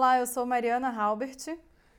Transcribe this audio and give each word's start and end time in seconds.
Olá, 0.00 0.18
eu 0.18 0.26
sou 0.26 0.46
Mariana 0.46 0.88
Halbert. 0.88 1.58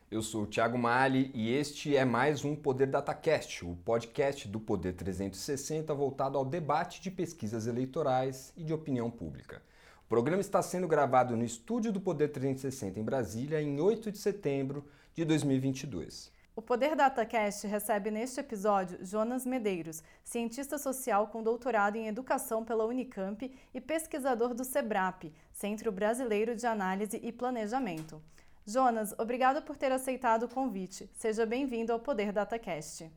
Eu 0.09 0.23
sou 0.23 0.41
o 0.41 0.47
Thiago 0.47 0.75
Mali 0.75 1.29
e 1.35 1.53
este 1.53 1.95
é 1.95 2.03
mais 2.03 2.43
um 2.43 2.55
Poder 2.55 2.87
DataCast, 2.87 3.63
o 3.63 3.75
podcast 3.75 4.47
do 4.47 4.59
Poder 4.59 4.93
360 4.93 5.93
voltado 5.93 6.35
ao 6.35 6.43
debate 6.43 6.99
de 6.99 7.11
pesquisas 7.11 7.67
eleitorais 7.67 8.53
e 8.57 8.63
de 8.63 8.73
opinião 8.73 9.11
pública. 9.11 9.61
O 10.03 10.09
programa 10.09 10.41
está 10.41 10.63
sendo 10.63 10.87
gravado 10.87 11.37
no 11.37 11.45
estúdio 11.45 11.91
do 11.91 12.01
Poder 12.01 12.29
360 12.29 12.99
em 12.99 13.03
Brasília 13.03 13.61
em 13.61 13.79
8 13.79 14.11
de 14.11 14.17
setembro 14.17 14.83
de 15.13 15.23
2022. 15.23 16.31
O 16.53 16.61
Poder 16.61 16.97
DataCast 16.97 17.65
recebe 17.65 18.11
neste 18.11 18.41
episódio 18.41 18.97
Jonas 19.05 19.45
Medeiros, 19.45 20.03
cientista 20.21 20.77
social 20.77 21.27
com 21.27 21.41
doutorado 21.41 21.95
em 21.95 22.09
educação 22.09 22.65
pela 22.65 22.85
Unicamp 22.85 23.49
e 23.73 23.79
pesquisador 23.79 24.53
do 24.53 24.65
SEBRAP, 24.65 25.31
Centro 25.53 25.93
Brasileiro 25.93 26.53
de 26.53 26.67
Análise 26.67 27.17
e 27.23 27.31
Planejamento. 27.31 28.21
Jonas, 28.67 29.15
obrigado 29.17 29.61
por 29.61 29.77
ter 29.77 29.93
aceitado 29.93 30.43
o 30.43 30.49
convite. 30.49 31.09
Seja 31.13 31.45
bem-vindo 31.45 31.93
ao 31.93 32.01
Poder 32.01 32.33
DataCast. 32.33 33.09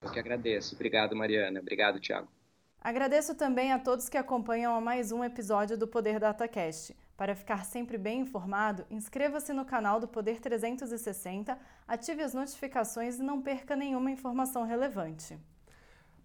Eu 0.00 0.12
que 0.12 0.20
agradeço. 0.20 0.76
Obrigado, 0.76 1.16
Mariana. 1.16 1.58
Obrigado, 1.58 1.98
Tiago. 1.98 2.28
Agradeço 2.80 3.34
também 3.34 3.72
a 3.72 3.78
todos 3.80 4.08
que 4.08 4.16
acompanham 4.16 4.72
a 4.72 4.80
mais 4.80 5.10
um 5.10 5.24
episódio 5.24 5.76
do 5.76 5.88
Poder 5.88 6.20
DataCast. 6.20 6.96
Para 7.18 7.34
ficar 7.34 7.64
sempre 7.64 7.98
bem 7.98 8.20
informado, 8.20 8.86
inscreva-se 8.88 9.52
no 9.52 9.64
canal 9.64 9.98
do 9.98 10.06
Poder 10.06 10.38
360, 10.38 11.58
ative 11.88 12.22
as 12.22 12.32
notificações 12.32 13.18
e 13.18 13.22
não 13.24 13.42
perca 13.42 13.74
nenhuma 13.74 14.08
informação 14.08 14.62
relevante. 14.62 15.36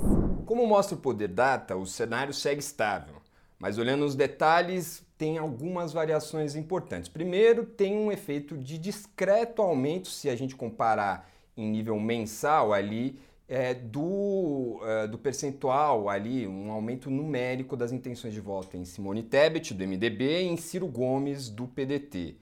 Como 0.45 0.67
mostra 0.67 0.95
o 0.95 1.01
Poder 1.01 1.29
Data, 1.29 1.75
o 1.75 1.87
cenário 1.87 2.35
segue 2.35 2.61
estável, 2.61 3.15
mas 3.59 3.79
olhando 3.79 4.05
os 4.05 4.15
detalhes, 4.15 5.03
tem 5.17 5.39
algumas 5.39 5.91
variações 5.91 6.55
importantes. 6.55 7.09
Primeiro, 7.09 7.65
tem 7.65 7.97
um 7.97 8.13
efeito 8.13 8.59
de 8.59 8.77
discreto 8.77 9.63
aumento, 9.63 10.09
se 10.09 10.29
a 10.29 10.37
gente 10.37 10.55
comparar 10.55 11.27
em 11.57 11.67
nível 11.67 11.99
mensal 11.99 12.75
ali, 12.75 13.19
é, 13.49 13.73
do, 13.73 14.83
é, 14.85 15.07
do 15.07 15.17
percentual 15.17 16.11
ali, 16.11 16.47
um 16.47 16.71
aumento 16.71 17.11
numérico 17.11 17.75
das 17.75 17.91
intenções 17.91 18.35
de 18.35 18.41
voto 18.41 18.77
em 18.77 18.85
Simone 18.85 19.23
Tebet, 19.23 19.73
do 19.73 19.83
MDB, 19.83 20.43
e 20.43 20.47
em 20.47 20.59
Ciro 20.59 20.87
Gomes, 20.87 21.49
do 21.49 21.67
PDT. 21.67 22.37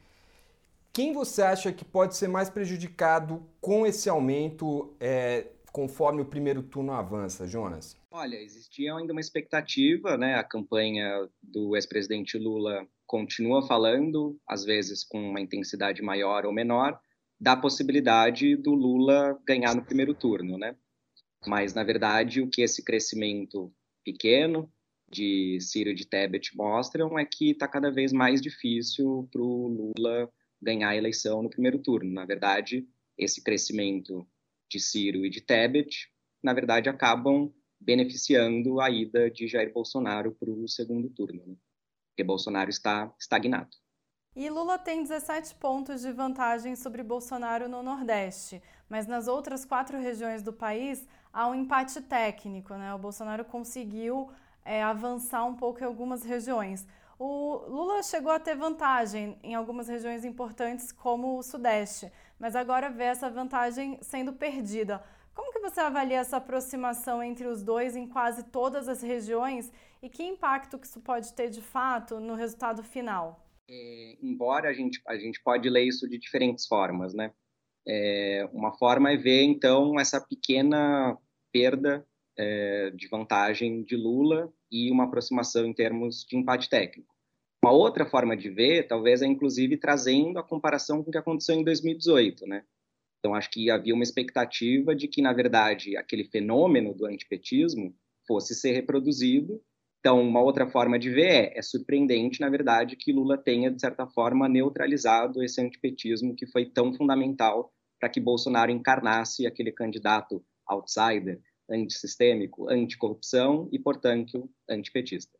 Quem 0.98 1.12
você 1.12 1.42
acha 1.42 1.72
que 1.72 1.84
pode 1.84 2.16
ser 2.16 2.26
mais 2.26 2.50
prejudicado 2.50 3.48
com 3.60 3.86
esse 3.86 4.08
aumento 4.08 4.96
é, 4.98 5.46
conforme 5.70 6.20
o 6.20 6.24
primeiro 6.24 6.60
turno 6.60 6.90
avança, 6.90 7.46
Jonas? 7.46 7.96
Olha, 8.10 8.34
existia 8.34 8.92
ainda 8.92 9.12
uma 9.12 9.20
expectativa, 9.20 10.16
né? 10.16 10.34
A 10.34 10.42
campanha 10.42 11.08
do 11.40 11.76
ex-presidente 11.76 12.36
Lula 12.36 12.84
continua 13.06 13.64
falando, 13.64 14.36
às 14.44 14.64
vezes 14.64 15.04
com 15.04 15.20
uma 15.20 15.40
intensidade 15.40 16.02
maior 16.02 16.44
ou 16.44 16.52
menor, 16.52 16.98
da 17.40 17.56
possibilidade 17.56 18.56
do 18.56 18.74
Lula 18.74 19.38
ganhar 19.46 19.76
no 19.76 19.84
primeiro 19.84 20.12
turno, 20.14 20.58
né? 20.58 20.74
Mas, 21.46 21.74
na 21.74 21.84
verdade, 21.84 22.42
o 22.42 22.50
que 22.50 22.60
esse 22.60 22.82
crescimento 22.82 23.72
pequeno 24.04 24.68
de 25.08 25.60
Ciro 25.60 25.94
de 25.94 26.04
Tebet 26.04 26.56
mostram 26.56 27.16
é 27.16 27.24
que 27.24 27.52
está 27.52 27.68
cada 27.68 27.88
vez 27.88 28.12
mais 28.12 28.42
difícil 28.42 29.28
para 29.30 29.40
o 29.40 29.92
Lula 29.96 30.28
ganhar 30.60 30.90
a 30.90 30.96
eleição 30.96 31.42
no 31.42 31.50
primeiro 31.50 31.78
turno. 31.78 32.10
Na 32.12 32.24
verdade, 32.24 32.86
esse 33.16 33.42
crescimento 33.42 34.26
de 34.68 34.80
Ciro 34.80 35.24
e 35.24 35.30
de 35.30 35.40
Tebet, 35.40 36.08
na 36.42 36.52
verdade, 36.52 36.88
acabam 36.88 37.52
beneficiando 37.80 38.80
a 38.80 38.90
ida 38.90 39.30
de 39.30 39.46
Jair 39.46 39.72
Bolsonaro 39.72 40.32
para 40.32 40.50
o 40.50 40.68
segundo 40.68 41.08
turno, 41.10 41.42
né? 41.46 41.56
porque 42.10 42.24
Bolsonaro 42.24 42.68
está 42.68 43.12
estagnado. 43.18 43.70
E 44.34 44.50
Lula 44.50 44.78
tem 44.78 45.02
17 45.02 45.54
pontos 45.56 46.02
de 46.02 46.12
vantagem 46.12 46.76
sobre 46.76 47.02
Bolsonaro 47.02 47.68
no 47.68 47.82
Nordeste, 47.82 48.62
mas 48.88 49.06
nas 49.06 49.26
outras 49.26 49.64
quatro 49.64 49.98
regiões 49.98 50.42
do 50.42 50.52
país 50.52 51.06
há 51.32 51.48
um 51.48 51.54
empate 51.54 52.00
técnico, 52.00 52.74
né? 52.74 52.92
O 52.94 52.98
Bolsonaro 52.98 53.44
conseguiu 53.44 54.30
é, 54.64 54.82
avançar 54.82 55.44
um 55.44 55.54
pouco 55.54 55.80
em 55.80 55.86
algumas 55.86 56.24
regiões. 56.24 56.86
O 57.18 57.64
Lula 57.68 58.00
chegou 58.04 58.30
a 58.30 58.38
ter 58.38 58.54
vantagem 58.54 59.36
em 59.42 59.52
algumas 59.52 59.88
regiões 59.88 60.24
importantes, 60.24 60.92
como 60.92 61.36
o 61.36 61.42
Sudeste, 61.42 62.12
mas 62.38 62.54
agora 62.54 62.90
vê 62.90 63.04
essa 63.04 63.28
vantagem 63.28 63.98
sendo 64.00 64.32
perdida. 64.32 65.02
Como 65.34 65.52
que 65.52 65.58
você 65.58 65.80
avalia 65.80 66.18
essa 66.18 66.36
aproximação 66.36 67.20
entre 67.20 67.46
os 67.46 67.60
dois 67.62 67.96
em 67.96 68.06
quase 68.06 68.44
todas 68.44 68.88
as 68.88 69.02
regiões 69.02 69.72
e 70.00 70.08
que 70.08 70.22
impacto 70.22 70.78
que 70.78 70.86
isso 70.86 71.00
pode 71.00 71.32
ter 71.32 71.50
de 71.50 71.60
fato 71.60 72.20
no 72.20 72.34
resultado 72.34 72.84
final? 72.84 73.44
É, 73.68 74.16
embora 74.22 74.68
a 74.68 74.72
gente 74.72 75.02
a 75.06 75.18
gente 75.18 75.42
pode 75.42 75.68
ler 75.68 75.84
isso 75.84 76.08
de 76.08 76.18
diferentes 76.18 76.66
formas, 76.66 77.14
né? 77.14 77.32
É, 77.86 78.48
uma 78.52 78.72
forma 78.78 79.10
é 79.10 79.16
ver 79.16 79.42
então 79.42 79.98
essa 79.98 80.20
pequena 80.20 81.18
perda 81.52 82.06
é, 82.36 82.90
de 82.90 83.08
vantagem 83.08 83.82
de 83.82 83.96
Lula 83.96 84.52
e 84.70 84.90
uma 84.90 85.04
aproximação 85.04 85.66
em 85.66 85.74
termos 85.74 86.24
de 86.24 86.36
empate 86.36 86.68
técnico. 86.68 87.17
Uma 87.68 87.76
outra 87.76 88.06
forma 88.06 88.34
de 88.34 88.48
ver, 88.48 88.86
talvez, 88.86 89.20
é 89.20 89.26
inclusive 89.26 89.76
trazendo 89.76 90.38
a 90.38 90.42
comparação 90.42 91.02
com 91.02 91.10
o 91.10 91.12
que 91.12 91.18
aconteceu 91.18 91.54
em 91.54 91.62
2018, 91.62 92.46
né? 92.46 92.64
Então, 93.18 93.34
acho 93.34 93.50
que 93.50 93.70
havia 93.70 93.94
uma 93.94 94.02
expectativa 94.02 94.96
de 94.96 95.06
que, 95.06 95.20
na 95.20 95.34
verdade, 95.34 95.94
aquele 95.94 96.24
fenômeno 96.24 96.94
do 96.94 97.04
antipetismo 97.04 97.94
fosse 98.26 98.54
ser 98.54 98.72
reproduzido. 98.72 99.60
Então, 100.00 100.18
uma 100.18 100.40
outra 100.40 100.66
forma 100.66 100.98
de 100.98 101.10
ver 101.10 101.26
é, 101.26 101.58
é 101.58 101.60
surpreendente, 101.60 102.40
na 102.40 102.48
verdade, 102.48 102.96
que 102.96 103.12
Lula 103.12 103.36
tenha, 103.36 103.70
de 103.70 103.78
certa 103.78 104.06
forma, 104.06 104.48
neutralizado 104.48 105.42
esse 105.42 105.60
antipetismo 105.60 106.34
que 106.34 106.46
foi 106.46 106.64
tão 106.64 106.94
fundamental 106.94 107.70
para 108.00 108.08
que 108.08 108.18
Bolsonaro 108.18 108.70
encarnasse 108.70 109.46
aquele 109.46 109.72
candidato 109.72 110.42
outsider, 110.66 111.38
antissistêmico, 111.70 112.66
anticorrupção 112.70 113.68
e, 113.70 113.78
portanto, 113.78 114.48
antipetista. 114.70 115.38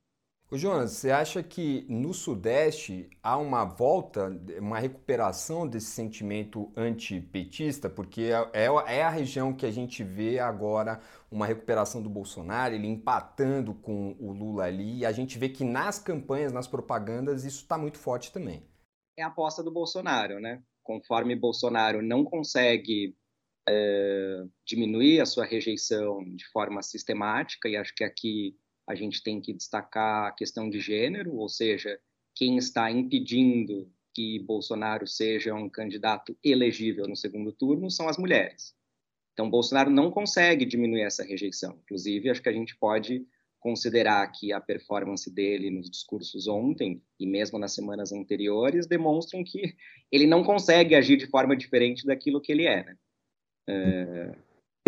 Ô 0.50 0.56
Jonas, 0.56 0.92
você 0.92 1.10
acha 1.10 1.42
que 1.42 1.84
no 1.90 2.14
Sudeste 2.14 3.10
há 3.22 3.36
uma 3.36 3.66
volta, 3.66 4.30
uma 4.58 4.78
recuperação 4.78 5.68
desse 5.68 5.88
sentimento 5.88 6.72
antipetista? 6.74 7.90
Porque 7.90 8.32
é, 8.54 8.64
é, 8.64 8.96
é, 8.96 9.02
a 9.02 9.10
região 9.10 9.52
que 9.52 9.66
a 9.66 9.70
gente 9.70 10.02
vê 10.02 10.38
agora 10.38 11.02
uma 11.30 11.44
recuperação 11.44 12.02
do 12.02 12.08
Bolsonaro, 12.08 12.74
ele 12.74 12.86
empatando 12.86 13.74
com 13.74 14.16
o 14.18 14.32
Lula 14.32 14.64
ali, 14.64 15.00
e 15.00 15.04
a 15.04 15.12
gente 15.12 15.38
vê 15.38 15.50
que 15.50 15.64
nas 15.64 15.98
campanhas, 15.98 16.50
nas 16.50 16.66
propagandas, 16.66 17.44
isso 17.44 17.64
está 17.64 17.76
muito 17.76 17.98
forte 17.98 18.32
também. 18.32 18.62
É 19.18 19.22
a 19.22 19.26
aposta 19.26 19.62
do 19.62 19.70
Bolsonaro, 19.70 20.40
né? 20.40 20.62
Conforme 20.82 21.36
Bolsonaro 21.36 22.00
não 22.00 22.24
consegue 22.24 23.14
é, 23.68 24.44
diminuir 24.64 25.20
a 25.20 25.26
sua 25.26 25.44
rejeição 25.44 26.24
de 26.24 26.48
forma 26.48 26.82
sistemática, 26.82 27.68
e 27.68 27.76
acho 27.76 27.94
que 27.94 28.02
aqui 28.02 28.56
a 28.88 28.94
gente 28.94 29.22
tem 29.22 29.38
que 29.38 29.52
destacar 29.52 30.28
a 30.28 30.32
questão 30.32 30.70
de 30.70 30.80
gênero, 30.80 31.34
ou 31.36 31.48
seja, 31.48 32.00
quem 32.34 32.56
está 32.56 32.90
impedindo 32.90 33.92
que 34.14 34.38
Bolsonaro 34.38 35.06
seja 35.06 35.54
um 35.54 35.68
candidato 35.68 36.36
elegível 36.42 37.06
no 37.06 37.14
segundo 37.14 37.52
turno 37.52 37.90
são 37.90 38.08
as 38.08 38.16
mulheres. 38.16 38.74
Então, 39.34 39.50
Bolsonaro 39.50 39.90
não 39.90 40.10
consegue 40.10 40.64
diminuir 40.64 41.02
essa 41.02 41.22
rejeição. 41.22 41.78
Inclusive, 41.84 42.30
acho 42.30 42.42
que 42.42 42.48
a 42.48 42.52
gente 42.52 42.74
pode 42.76 43.26
considerar 43.60 44.26
que 44.32 44.52
a 44.52 44.60
performance 44.60 45.30
dele 45.32 45.70
nos 45.70 45.90
discursos 45.90 46.48
ontem 46.48 47.02
e 47.20 47.26
mesmo 47.26 47.58
nas 47.58 47.74
semanas 47.74 48.10
anteriores 48.10 48.86
demonstram 48.86 49.44
que 49.44 49.74
ele 50.10 50.26
não 50.26 50.42
consegue 50.42 50.94
agir 50.94 51.16
de 51.16 51.26
forma 51.26 51.56
diferente 51.56 52.06
daquilo 52.06 52.40
que 52.40 52.52
ele 52.52 52.66
é. 52.66 52.84
Né? 52.84 52.96
É, 53.68 54.34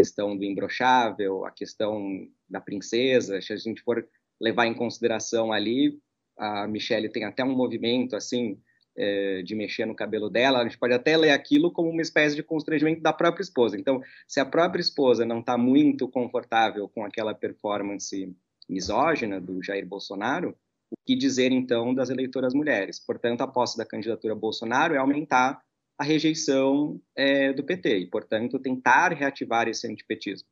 questão 0.00 0.34
do 0.34 0.44
imbrochável, 0.44 1.44
a 1.44 1.50
questão 1.50 2.26
da 2.48 2.58
princesa, 2.58 3.40
se 3.42 3.52
a 3.52 3.56
gente 3.56 3.82
for 3.82 4.06
levar 4.40 4.66
em 4.66 4.72
consideração 4.72 5.52
ali, 5.52 5.98
a 6.38 6.66
Michelle 6.66 7.10
tem 7.10 7.24
até 7.24 7.44
um 7.44 7.54
movimento 7.54 8.16
assim 8.16 8.58
é, 8.96 9.42
de 9.42 9.54
mexer 9.54 9.84
no 9.84 9.94
cabelo 9.94 10.30
dela, 10.30 10.60
a 10.60 10.62
gente 10.62 10.78
pode 10.78 10.94
até 10.94 11.18
ler 11.18 11.30
aquilo 11.30 11.70
como 11.70 11.90
uma 11.90 12.00
espécie 12.00 12.34
de 12.34 12.42
constrangimento 12.42 13.02
da 13.02 13.12
própria 13.12 13.42
esposa. 13.42 13.78
Então, 13.78 14.00
se 14.26 14.40
a 14.40 14.46
própria 14.46 14.80
esposa 14.80 15.26
não 15.26 15.40
está 15.40 15.58
muito 15.58 16.08
confortável 16.08 16.88
com 16.88 17.04
aquela 17.04 17.34
performance 17.34 18.34
misógina 18.68 19.38
do 19.38 19.62
Jair 19.62 19.86
Bolsonaro, 19.86 20.56
o 20.90 20.96
que 21.06 21.14
dizer 21.14 21.52
então 21.52 21.94
das 21.94 22.08
eleitoras 22.08 22.54
mulheres? 22.54 22.98
Portanto, 22.98 23.42
a 23.42 23.46
posse 23.46 23.76
da 23.76 23.84
candidatura 23.84 24.34
Bolsonaro 24.34 24.94
é 24.94 24.98
aumentar 24.98 25.60
a 26.00 26.02
rejeição 26.02 26.98
é, 27.14 27.52
do 27.52 27.62
PT 27.62 27.98
e, 27.98 28.06
portanto, 28.06 28.58
tentar 28.58 29.12
reativar 29.12 29.68
esse 29.68 29.86
antipetismo. 29.86 30.48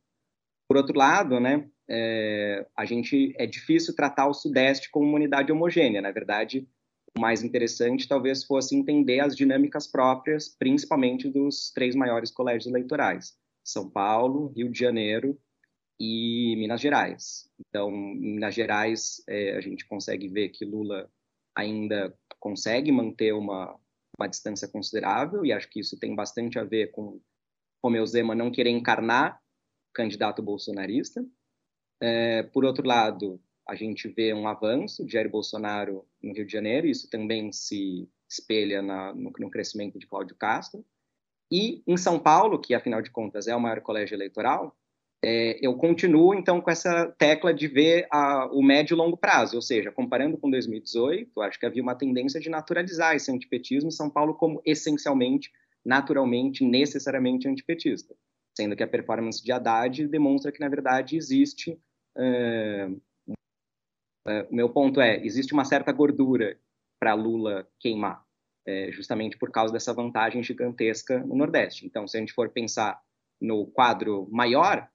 Por 0.69 0.77
outro 0.77 0.95
lado, 0.95 1.41
né, 1.41 1.67
é, 1.89 2.67
a 2.77 2.85
gente 2.85 3.33
é 3.39 3.47
difícil 3.47 3.97
tratar 3.97 4.27
o 4.29 4.35
Sudeste 4.35 4.91
como 4.91 5.07
uma 5.07 5.17
unidade 5.17 5.51
homogênea. 5.51 6.03
Na 6.03 6.11
verdade, 6.11 6.69
o 7.17 7.21
mais 7.21 7.43
interessante 7.43 8.07
talvez 8.07 8.45
fosse 8.45 8.77
entender 8.77 9.21
as 9.21 9.35
dinâmicas 9.35 9.87
próprias, 9.87 10.51
principalmente 10.51 11.31
dos 11.31 11.71
três 11.73 11.97
maiores 11.97 12.31
colégios 12.31 12.67
eleitorais: 12.67 13.35
São 13.65 13.89
Paulo, 13.89 14.53
Rio 14.55 14.71
de 14.71 14.79
Janeiro 14.79 15.41
e 15.99 16.57
Minas 16.59 16.83
Gerais. 16.83 17.51
Então, 17.59 17.91
em 17.91 18.35
Minas 18.35 18.55
Gerais, 18.55 19.23
é, 19.27 19.57
a 19.57 19.63
gente 19.63 19.89
consegue 19.89 20.29
ver 20.29 20.51
que 20.51 20.67
Lula 20.67 21.11
ainda 21.57 22.15
consegue 22.39 22.93
manter 22.93 23.33
uma 23.33 23.75
uma 24.19 24.29
distância 24.29 24.67
considerável, 24.69 25.45
e 25.45 25.53
acho 25.53 25.69
que 25.69 25.81
isso 25.81 25.99
tem 25.99 26.15
bastante 26.15 26.59
a 26.59 26.65
ver 26.65 26.91
com 26.91 27.21
Romeu 27.83 28.05
Zema 28.05 28.35
não 28.35 28.51
querer 28.51 28.71
encarnar 28.71 29.41
candidato 29.95 30.43
bolsonarista. 30.43 31.25
É, 32.01 32.43
por 32.43 32.65
outro 32.65 32.87
lado, 32.87 33.41
a 33.67 33.75
gente 33.75 34.09
vê 34.09 34.35
um 34.35 34.49
avanço 34.49 35.05
de 35.05 35.13
Jair 35.13 35.31
Bolsonaro 35.31 36.07
no 36.23 36.33
Rio 36.33 36.47
de 36.47 36.53
Janeiro, 36.53 36.87
e 36.87 36.91
isso 36.91 37.09
também 37.09 37.53
se 37.53 38.09
espelha 38.29 38.83
na, 38.83 39.15
no, 39.15 39.33
no 39.39 39.51
crescimento 39.51 39.99
de 39.99 40.07
Cláudio 40.07 40.37
Castro. 40.37 40.85
E 41.51 41.83
em 41.87 41.97
São 41.97 42.19
Paulo, 42.19 42.61
que 42.61 42.75
afinal 42.75 43.01
de 43.01 43.11
contas 43.11 43.47
é 43.47 43.55
o 43.55 43.61
maior 43.61 43.81
colégio 43.81 44.15
eleitoral, 44.15 44.77
é, 45.25 45.59
eu 45.61 45.75
continuo 45.75 46.35
então 46.35 46.61
com 46.61 46.71
essa 46.71 47.07
tecla 47.19 47.53
de 47.53 47.67
ver 47.67 48.07
a, 48.11 48.47
o 48.53 48.63
médio 48.63 48.95
e 48.95 48.97
longo 48.97 49.17
prazo, 49.17 49.57
ou 49.57 49.63
seja, 49.63 49.91
comparando 49.91 50.39
com 50.39 50.51
2018, 50.51 51.41
acho 51.43 51.59
que 51.59 51.67
havia 51.67 51.83
uma 51.83 51.97
tendência 51.97 52.41
de 52.41 52.49
naturalizar 52.49 53.17
esse 53.17 53.31
antipetismo 53.33 53.89
em 53.89 53.93
São 53.93 54.09
Paulo 54.09 54.35
como 54.35 54.63
essencialmente, 54.65 55.51
naturalmente, 55.85 56.65
necessariamente 56.65 57.49
antipetista, 57.49 58.15
sendo 58.57 58.77
que 58.77 58.83
a 58.83 58.89
performance 58.89 59.43
de 59.43 59.51
Haddad 59.51 60.07
demonstra 60.07 60.53
que 60.53 60.61
na 60.61 60.69
verdade 60.69 61.17
existe 61.17 61.81
é, 62.17 62.89
é, 64.29 64.47
o 64.51 64.55
meu 64.55 64.69
ponto 64.69 65.01
é 65.01 65.25
existe 65.25 65.53
uma 65.53 65.65
certa 65.65 65.91
gordura 65.91 66.59
para 67.01 67.15
Lula 67.15 67.67
queimar, 67.81 68.23
é, 68.67 68.91
justamente 68.93 69.39
por 69.39 69.51
causa 69.51 69.73
dessa 69.73 69.95
vantagem 69.95 70.43
gigantesca 70.43 71.21
no 71.21 71.35
Nordeste. 71.35 71.87
Então, 71.87 72.07
se 72.07 72.17
a 72.17 72.21
gente 72.21 72.33
for 72.33 72.51
pensar 72.51 73.01
no 73.41 73.67
quadro 73.67 74.29
maior, 74.31 74.89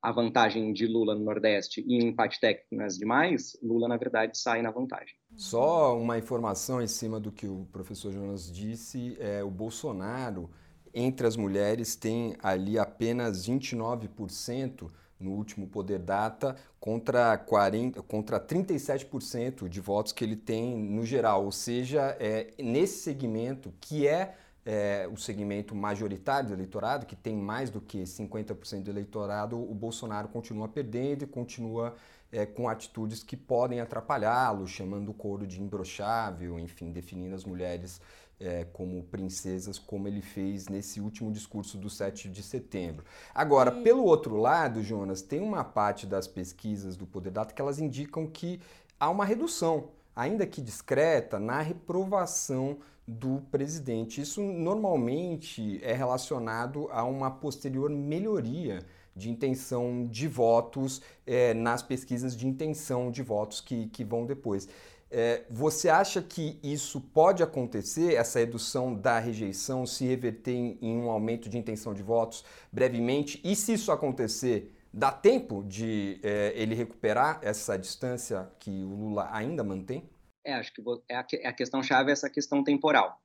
a 0.00 0.12
vantagem 0.12 0.72
de 0.72 0.86
Lula 0.86 1.14
no 1.14 1.24
Nordeste 1.24 1.84
e 1.86 2.04
empate 2.04 2.40
técnico 2.40 2.76
nas 2.76 2.96
demais, 2.96 3.58
Lula, 3.62 3.88
na 3.88 3.96
verdade, 3.96 4.38
sai 4.38 4.62
na 4.62 4.70
vantagem. 4.70 5.14
Só 5.34 5.98
uma 5.98 6.16
informação 6.16 6.80
em 6.80 6.86
cima 6.86 7.18
do 7.18 7.32
que 7.32 7.46
o 7.46 7.66
professor 7.72 8.12
Jonas 8.12 8.50
disse, 8.50 9.16
é, 9.18 9.42
o 9.42 9.50
Bolsonaro, 9.50 10.50
entre 10.94 11.26
as 11.26 11.36
mulheres, 11.36 11.96
tem 11.96 12.36
ali 12.42 12.78
apenas 12.78 13.46
29% 13.48 14.90
no 15.18 15.32
último 15.32 15.66
Poder 15.66 15.98
Data 15.98 16.54
contra, 16.78 17.36
40, 17.36 18.02
contra 18.02 18.38
37% 18.38 19.68
de 19.68 19.80
votos 19.80 20.12
que 20.12 20.24
ele 20.24 20.36
tem 20.36 20.76
no 20.76 21.04
geral. 21.04 21.44
Ou 21.44 21.52
seja, 21.52 22.16
é, 22.20 22.54
nesse 22.58 23.02
segmento 23.02 23.74
que 23.80 24.06
é 24.06 24.36
é, 24.70 25.08
o 25.10 25.16
segmento 25.16 25.74
majoritário 25.74 26.50
do 26.50 26.54
eleitorado, 26.54 27.06
que 27.06 27.16
tem 27.16 27.34
mais 27.34 27.70
do 27.70 27.80
que 27.80 28.02
50% 28.02 28.82
do 28.82 28.90
eleitorado, 28.90 29.58
o 29.58 29.74
Bolsonaro 29.74 30.28
continua 30.28 30.68
perdendo 30.68 31.22
e 31.22 31.26
continua 31.26 31.94
é, 32.30 32.44
com 32.44 32.68
atitudes 32.68 33.22
que 33.22 33.34
podem 33.34 33.80
atrapalhá-lo, 33.80 34.66
chamando 34.66 35.08
o 35.08 35.14
coro 35.14 35.46
de 35.46 35.58
imbrochável, 35.58 36.58
enfim, 36.58 36.92
definindo 36.92 37.34
as 37.34 37.46
mulheres 37.46 37.98
é, 38.38 38.66
como 38.66 39.02
princesas, 39.04 39.78
como 39.78 40.06
ele 40.06 40.20
fez 40.20 40.68
nesse 40.68 41.00
último 41.00 41.32
discurso 41.32 41.78
do 41.78 41.88
7 41.88 42.28
de 42.28 42.42
setembro. 42.42 43.06
Agora, 43.34 43.74
Sim. 43.74 43.82
pelo 43.82 44.04
outro 44.04 44.36
lado, 44.36 44.82
Jonas, 44.82 45.22
tem 45.22 45.40
uma 45.40 45.64
parte 45.64 46.06
das 46.06 46.28
pesquisas 46.28 46.94
do 46.94 47.06
Poder 47.06 47.30
Data 47.30 47.54
que 47.54 47.62
elas 47.62 47.78
indicam 47.78 48.26
que 48.26 48.60
há 49.00 49.08
uma 49.08 49.24
redução, 49.24 49.88
ainda 50.14 50.46
que 50.46 50.60
discreta, 50.60 51.38
na 51.38 51.62
reprovação 51.62 52.76
do 53.08 53.40
presidente. 53.50 54.20
Isso 54.20 54.42
normalmente 54.42 55.80
é 55.82 55.94
relacionado 55.94 56.88
a 56.90 57.04
uma 57.04 57.30
posterior 57.30 57.88
melhoria 57.88 58.84
de 59.16 59.30
intenção 59.30 60.06
de 60.06 60.28
votos 60.28 61.00
é, 61.26 61.54
nas 61.54 61.82
pesquisas 61.82 62.36
de 62.36 62.46
intenção 62.46 63.10
de 63.10 63.22
votos 63.22 63.62
que, 63.62 63.86
que 63.86 64.04
vão 64.04 64.26
depois. 64.26 64.68
É, 65.10 65.44
você 65.48 65.88
acha 65.88 66.20
que 66.20 66.60
isso 66.62 67.00
pode 67.00 67.42
acontecer, 67.42 68.14
essa 68.14 68.40
redução 68.40 68.94
da 68.94 69.18
rejeição, 69.18 69.86
se 69.86 70.04
reverter 70.04 70.52
em, 70.52 70.98
um 70.98 71.10
aumento 71.10 71.48
de 71.48 71.56
intenção 71.56 71.94
de 71.94 72.02
votos 72.02 72.44
brevemente? 72.70 73.40
E 73.42 73.56
se 73.56 73.72
isso 73.72 73.90
acontecer, 73.90 74.70
dá 74.92 75.10
tempo 75.10 75.64
de 75.66 76.20
é, 76.22 76.52
ele 76.54 76.74
recuperar 76.74 77.40
essa 77.40 77.78
distância 77.78 78.50
que 78.58 78.70
o 78.70 78.94
Lula 78.94 79.30
ainda 79.32 79.64
mantém? 79.64 80.04
É, 80.48 80.54
acho 80.54 80.72
que 80.72 80.82
é 81.10 81.14
a, 81.14 81.26
é 81.34 81.48
a 81.48 81.52
questão 81.52 81.82
chave 81.82 82.08
é 82.08 82.12
essa 82.14 82.30
questão 82.30 82.64
temporal. 82.64 83.20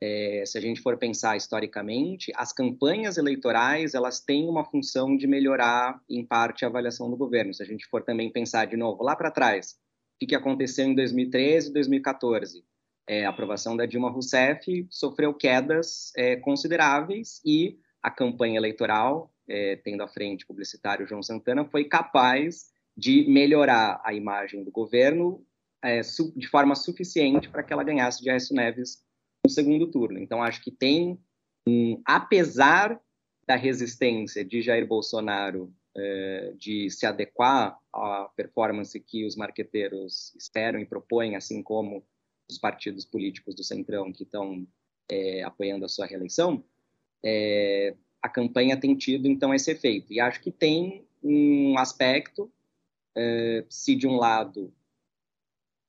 É, 0.00 0.44
se 0.46 0.56
a 0.56 0.60
gente 0.60 0.80
for 0.80 0.96
pensar 0.96 1.36
historicamente, 1.36 2.30
as 2.36 2.52
campanhas 2.52 3.18
eleitorais 3.18 3.92
elas 3.92 4.20
têm 4.20 4.48
uma 4.48 4.64
função 4.64 5.16
de 5.16 5.26
melhorar, 5.26 6.00
em 6.08 6.24
parte, 6.24 6.64
a 6.64 6.68
avaliação 6.68 7.10
do 7.10 7.16
governo. 7.16 7.52
Se 7.52 7.60
a 7.60 7.66
gente 7.66 7.88
for 7.88 8.04
também 8.04 8.30
pensar 8.30 8.66
de 8.66 8.76
novo 8.76 9.02
lá 9.02 9.16
para 9.16 9.32
trás, 9.32 9.76
o 10.22 10.26
que, 10.26 10.32
aconteceu 10.32 10.86
em 10.86 10.94
2013 10.94 11.70
e 11.70 11.72
2014? 11.72 12.64
É, 13.08 13.26
a 13.26 13.30
aprovação 13.30 13.76
da 13.76 13.84
Dilma 13.84 14.08
Rousseff 14.08 14.86
sofreu 14.88 15.34
quedas 15.34 16.12
é, 16.16 16.36
consideráveis 16.36 17.40
e 17.44 17.80
a 18.00 18.12
campanha 18.12 18.58
eleitoral, 18.58 19.34
é, 19.48 19.74
tendo 19.74 20.04
à 20.04 20.08
frente 20.08 20.44
o 20.44 20.46
publicitário 20.46 21.04
João 21.04 21.22
Santana, 21.22 21.64
foi 21.64 21.86
capaz 21.86 22.70
de 22.96 23.28
melhorar 23.28 24.00
a 24.04 24.14
imagem 24.14 24.62
do 24.62 24.70
governo 24.70 25.44
é, 25.82 26.00
de 26.36 26.46
forma 26.48 26.74
suficiente 26.74 27.48
para 27.48 27.62
que 27.62 27.72
ela 27.72 27.84
ganhasse 27.84 28.22
de 28.22 28.30
Aécio 28.30 28.54
Neves 28.54 29.02
no 29.44 29.50
segundo 29.50 29.90
turno. 29.90 30.18
Então, 30.18 30.42
acho 30.42 30.62
que 30.62 30.70
tem, 30.70 31.18
um, 31.66 32.00
apesar 32.04 33.00
da 33.46 33.56
resistência 33.56 34.44
de 34.44 34.62
Jair 34.62 34.86
Bolsonaro 34.86 35.72
é, 35.96 36.52
de 36.56 36.88
se 36.90 37.04
adequar 37.04 37.76
à 37.92 38.30
performance 38.36 38.98
que 39.00 39.24
os 39.24 39.34
marqueteiros 39.34 40.32
esperam 40.36 40.78
e 40.78 40.86
propõem, 40.86 41.34
assim 41.34 41.62
como 41.62 42.04
os 42.48 42.58
partidos 42.58 43.04
políticos 43.04 43.54
do 43.54 43.64
Centrão 43.64 44.12
que 44.12 44.22
estão 44.22 44.66
é, 45.10 45.42
apoiando 45.42 45.84
a 45.84 45.88
sua 45.88 46.06
reeleição, 46.06 46.62
é, 47.24 47.96
a 48.22 48.28
campanha 48.28 48.78
tem 48.78 48.94
tido, 48.94 49.26
então, 49.26 49.54
esse 49.54 49.70
efeito. 49.70 50.12
E 50.12 50.20
acho 50.20 50.40
que 50.40 50.52
tem 50.52 51.06
um 51.22 51.78
aspecto, 51.78 52.50
se 53.68 53.94
de 53.96 54.06
um 54.06 54.16
lado 54.16 54.72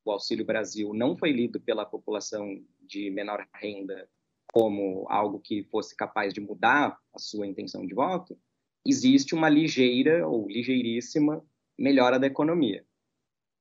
o 0.04 0.10
Auxílio 0.10 0.44
Brasil 0.44 0.92
não 0.92 1.16
foi 1.16 1.32
lido 1.32 1.60
pela 1.60 1.86
população 1.86 2.60
de 2.80 3.10
menor 3.10 3.46
renda 3.54 4.08
como 4.52 5.06
algo 5.08 5.40
que 5.40 5.64
fosse 5.64 5.96
capaz 5.96 6.34
de 6.34 6.40
mudar 6.40 6.98
a 7.14 7.18
sua 7.18 7.46
intenção 7.46 7.86
de 7.86 7.94
voto, 7.94 8.38
existe 8.86 9.34
uma 9.34 9.48
ligeira 9.48 10.28
ou 10.28 10.46
ligeiríssima 10.46 11.42
melhora 11.78 12.18
da 12.18 12.26
economia. 12.26 12.84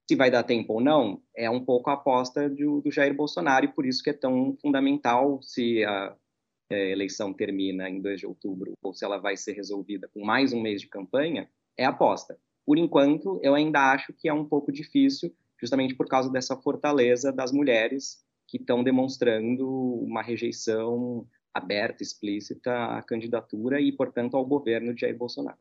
Se 0.09 0.15
vai 0.15 0.29
dar 0.29 0.43
tempo 0.43 0.73
ou 0.73 0.81
não, 0.81 1.21
é 1.33 1.49
um 1.49 1.63
pouco 1.63 1.89
a 1.89 1.93
aposta 1.93 2.49
do, 2.49 2.81
do 2.81 2.91
Jair 2.91 3.15
Bolsonaro 3.15 3.65
e 3.65 3.71
por 3.71 3.85
isso 3.85 4.03
que 4.03 4.09
é 4.09 4.13
tão 4.13 4.57
fundamental 4.61 5.41
se 5.41 5.83
a, 5.85 6.13
a 6.69 6.75
eleição 6.75 7.33
termina 7.33 7.89
em 7.89 8.01
2 8.01 8.19
de 8.19 8.27
outubro 8.27 8.73
ou 8.83 8.93
se 8.93 9.05
ela 9.05 9.17
vai 9.17 9.37
ser 9.37 9.53
resolvida 9.53 10.09
com 10.13 10.25
mais 10.25 10.51
um 10.51 10.61
mês 10.61 10.81
de 10.81 10.87
campanha, 10.87 11.49
é 11.77 11.85
aposta. 11.85 12.37
Por 12.65 12.77
enquanto, 12.77 13.39
eu 13.41 13.55
ainda 13.55 13.91
acho 13.91 14.11
que 14.11 14.27
é 14.27 14.33
um 14.33 14.45
pouco 14.45 14.71
difícil, 14.71 15.33
justamente 15.61 15.95
por 15.95 16.07
causa 16.07 16.29
dessa 16.31 16.57
fortaleza 16.57 17.31
das 17.31 17.51
mulheres 17.51 18.25
que 18.47 18.57
estão 18.57 18.83
demonstrando 18.83 19.69
uma 19.69 20.21
rejeição 20.21 21.25
aberta, 21.53 22.01
explícita 22.01 22.97
à 22.97 23.03
candidatura 23.03 23.79
e, 23.79 23.91
portanto, 23.91 24.35
ao 24.35 24.45
governo 24.45 24.93
de 24.93 25.01
Jair 25.01 25.17
Bolsonaro. 25.17 25.57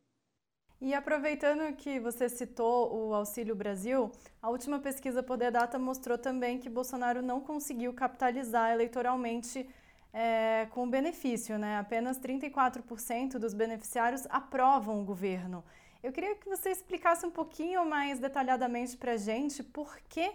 E 0.81 0.95
aproveitando 0.95 1.77
que 1.77 2.01
você 2.01 2.29
citou 2.29 2.91
o 2.93 3.15
Auxílio 3.15 3.55
Brasil, 3.55 4.11
a 4.41 4.49
última 4.49 4.79
pesquisa 4.79 5.23
Poder 5.23 5.51
Data 5.51 5.79
mostrou 5.79 6.17
também 6.17 6.59
que 6.59 6.71
Bolsonaro 6.71 7.21
não 7.21 7.41
conseguiu 7.41 7.93
capitalizar 7.93 8.73
eleitoralmente 8.73 9.69
é, 10.11 10.67
com 10.71 10.89
benefício, 10.89 11.59
né? 11.59 11.79
Apenas 11.79 12.19
34% 12.19 13.33
dos 13.39 13.53
beneficiários 13.53 14.27
aprovam 14.31 15.03
o 15.03 15.05
governo. 15.05 15.63
Eu 16.03 16.13
queria 16.13 16.35
que 16.35 16.49
você 16.49 16.71
explicasse 16.71 17.27
um 17.27 17.31
pouquinho 17.31 17.85
mais 17.85 18.19
detalhadamente 18.19 18.97
para 18.97 19.13
a 19.13 19.17
gente 19.17 19.63
por 19.63 19.99
que, 20.09 20.33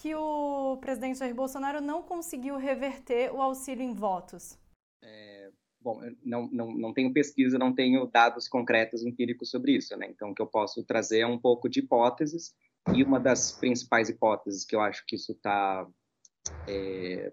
que 0.00 0.14
o 0.14 0.78
presidente 0.80 1.18
Jair 1.18 1.34
Bolsonaro 1.34 1.80
não 1.80 2.02
conseguiu 2.02 2.56
reverter 2.56 3.32
o 3.32 3.42
auxílio 3.42 3.82
em 3.82 3.92
votos. 3.94 4.58
É, 5.02 5.50
bom, 5.80 6.00
não, 6.24 6.48
não, 6.50 6.72
não 6.72 6.94
tenho 6.94 7.12
pesquisa, 7.12 7.58
não 7.58 7.74
tenho 7.74 8.06
dados 8.06 8.48
concretos 8.48 9.02
empíricos 9.02 9.50
sobre 9.50 9.72
isso, 9.76 9.96
né? 9.96 10.06
Então, 10.08 10.30
o 10.30 10.34
que 10.34 10.40
eu 10.40 10.46
posso 10.46 10.82
trazer 10.82 11.20
é 11.20 11.26
um 11.26 11.38
pouco 11.38 11.68
de 11.68 11.80
hipóteses, 11.80 12.54
e 12.94 13.04
uma 13.04 13.20
das 13.20 13.52
principais 13.52 14.08
hipóteses 14.08 14.64
que 14.64 14.74
eu 14.74 14.80
acho 14.80 15.04
que 15.06 15.14
isso 15.14 15.32
está 15.32 15.86
é, 16.66 17.32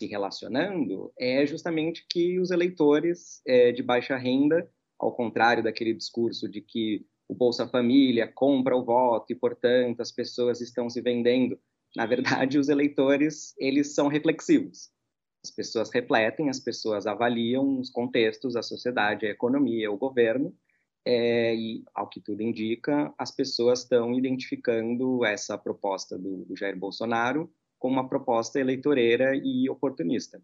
se 0.00 0.06
relacionando 0.06 1.12
é 1.16 1.46
justamente 1.46 2.04
que 2.08 2.40
os 2.40 2.50
eleitores 2.50 3.40
é, 3.46 3.70
de 3.70 3.82
baixa 3.82 4.16
renda, 4.16 4.68
ao 5.02 5.12
contrário 5.12 5.64
daquele 5.64 5.92
discurso 5.92 6.48
de 6.48 6.60
que 6.60 7.04
o 7.28 7.34
Bolsa 7.34 7.66
Família 7.66 8.30
compra 8.32 8.76
o 8.76 8.84
voto 8.84 9.32
e, 9.32 9.34
portanto, 9.34 10.00
as 10.00 10.12
pessoas 10.12 10.60
estão 10.60 10.88
se 10.88 11.00
vendendo. 11.00 11.58
Na 11.96 12.06
verdade, 12.06 12.56
os 12.56 12.68
eleitores, 12.68 13.52
eles 13.58 13.94
são 13.94 14.06
reflexivos. 14.06 14.90
As 15.44 15.50
pessoas 15.50 15.90
refletem, 15.90 16.48
as 16.48 16.60
pessoas 16.60 17.04
avaliam 17.04 17.80
os 17.80 17.90
contextos, 17.90 18.54
a 18.54 18.62
sociedade, 18.62 19.26
a 19.26 19.30
economia, 19.30 19.90
o 19.90 19.98
governo, 19.98 20.54
é, 21.04 21.52
e, 21.52 21.82
ao 21.92 22.08
que 22.08 22.20
tudo 22.20 22.40
indica, 22.40 23.12
as 23.18 23.32
pessoas 23.32 23.80
estão 23.80 24.14
identificando 24.14 25.24
essa 25.24 25.58
proposta 25.58 26.16
do, 26.16 26.44
do, 26.44 26.56
Jair 26.56 26.78
Bolsonaro 26.78 27.52
como 27.76 27.94
uma 27.94 28.08
proposta 28.08 28.60
eleitoreira 28.60 29.34
e 29.34 29.68
oportunista. 29.68 30.40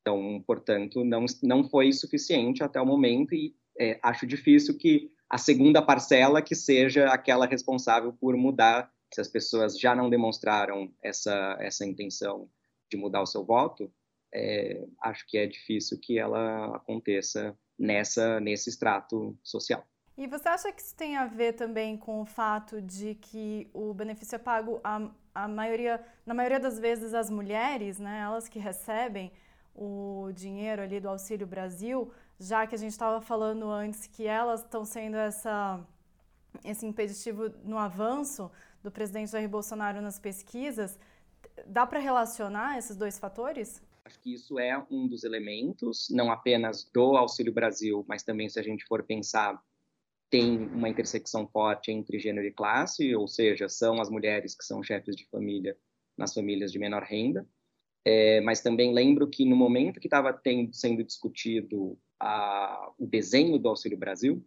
Então, 0.00 0.42
portanto, 0.44 1.04
não, 1.04 1.24
não 1.40 1.68
foi 1.68 1.92
suficiente 1.92 2.64
até 2.64 2.80
o 2.80 2.86
momento 2.86 3.32
e 3.32 3.54
é, 3.78 3.98
acho 4.02 4.26
difícil 4.26 4.76
que 4.76 5.10
a 5.28 5.38
segunda 5.38 5.80
parcela 5.80 6.42
que 6.42 6.54
seja 6.54 7.06
aquela 7.06 7.46
responsável 7.46 8.12
por 8.12 8.36
mudar, 8.36 8.92
se 9.12 9.20
as 9.20 9.28
pessoas 9.28 9.78
já 9.78 9.94
não 9.94 10.10
demonstraram 10.10 10.92
essa, 11.02 11.56
essa 11.60 11.86
intenção 11.86 12.48
de 12.90 12.96
mudar 12.96 13.22
o 13.22 13.26
seu 13.26 13.44
voto, 13.44 13.90
é, 14.34 14.84
acho 15.02 15.26
que 15.26 15.38
é 15.38 15.46
difícil 15.46 15.98
que 16.00 16.18
ela 16.18 16.76
aconteça 16.76 17.56
nessa 17.78 18.38
nesse 18.40 18.70
extrato 18.70 19.36
social. 19.42 19.84
E 20.16 20.26
você 20.26 20.48
acha 20.48 20.70
que 20.70 20.80
isso 20.80 20.94
tem 20.94 21.16
a 21.16 21.26
ver 21.26 21.54
também 21.54 21.96
com 21.96 22.20
o 22.20 22.26
fato 22.26 22.80
de 22.82 23.14
que 23.14 23.70
o 23.72 23.94
benefício 23.94 24.36
é 24.36 24.38
pago 24.38 24.80
a, 24.84 25.10
a 25.34 25.48
maioria, 25.48 26.04
na 26.26 26.34
maioria 26.34 26.60
das 26.60 26.78
vezes 26.78 27.14
as 27.14 27.30
mulheres, 27.30 27.98
né, 27.98 28.20
elas 28.22 28.48
que 28.48 28.58
recebem 28.58 29.32
o 29.74 30.30
dinheiro 30.34 30.82
ali 30.82 31.00
do 31.00 31.08
Auxílio 31.08 31.46
Brasil, 31.46 32.12
já 32.42 32.66
que 32.66 32.74
a 32.74 32.78
gente 32.78 32.90
estava 32.90 33.20
falando 33.20 33.70
antes 33.70 34.06
que 34.06 34.26
elas 34.26 34.60
estão 34.60 34.84
sendo 34.84 35.16
essa, 35.16 35.80
esse 36.64 36.84
impeditivo 36.84 37.48
no 37.64 37.78
avanço 37.78 38.50
do 38.82 38.90
presidente 38.90 39.30
Jair 39.30 39.48
Bolsonaro 39.48 40.00
nas 40.00 40.18
pesquisas, 40.18 40.98
dá 41.66 41.86
para 41.86 42.00
relacionar 42.00 42.78
esses 42.78 42.96
dois 42.96 43.18
fatores? 43.18 43.80
Acho 44.04 44.18
que 44.20 44.34
isso 44.34 44.58
é 44.58 44.76
um 44.90 45.06
dos 45.06 45.22
elementos, 45.22 46.08
não 46.10 46.32
apenas 46.32 46.84
do 46.92 47.16
Auxílio 47.16 47.52
Brasil, 47.52 48.04
mas 48.08 48.24
também 48.24 48.48
se 48.48 48.58
a 48.58 48.62
gente 48.62 48.84
for 48.86 49.04
pensar, 49.04 49.62
tem 50.28 50.58
uma 50.58 50.88
intersecção 50.88 51.46
forte 51.46 51.92
entre 51.92 52.18
gênero 52.18 52.46
e 52.46 52.52
classe, 52.52 53.14
ou 53.14 53.28
seja, 53.28 53.68
são 53.68 54.00
as 54.00 54.10
mulheres 54.10 54.56
que 54.56 54.64
são 54.64 54.82
chefes 54.82 55.14
de 55.14 55.26
família 55.28 55.76
nas 56.16 56.34
famílias 56.34 56.72
de 56.72 56.78
menor 56.78 57.02
renda. 57.04 57.46
É, 58.04 58.40
mas 58.40 58.60
também 58.60 58.92
lembro 58.92 59.28
que 59.28 59.44
no 59.44 59.54
momento 59.54 60.00
que 60.00 60.08
estava 60.08 60.36
sendo 60.72 61.04
discutido 61.04 61.96
a, 62.22 62.92
o 62.98 63.06
desenho 63.06 63.58
do 63.58 63.68
Auxílio 63.68 63.98
Brasil, 63.98 64.44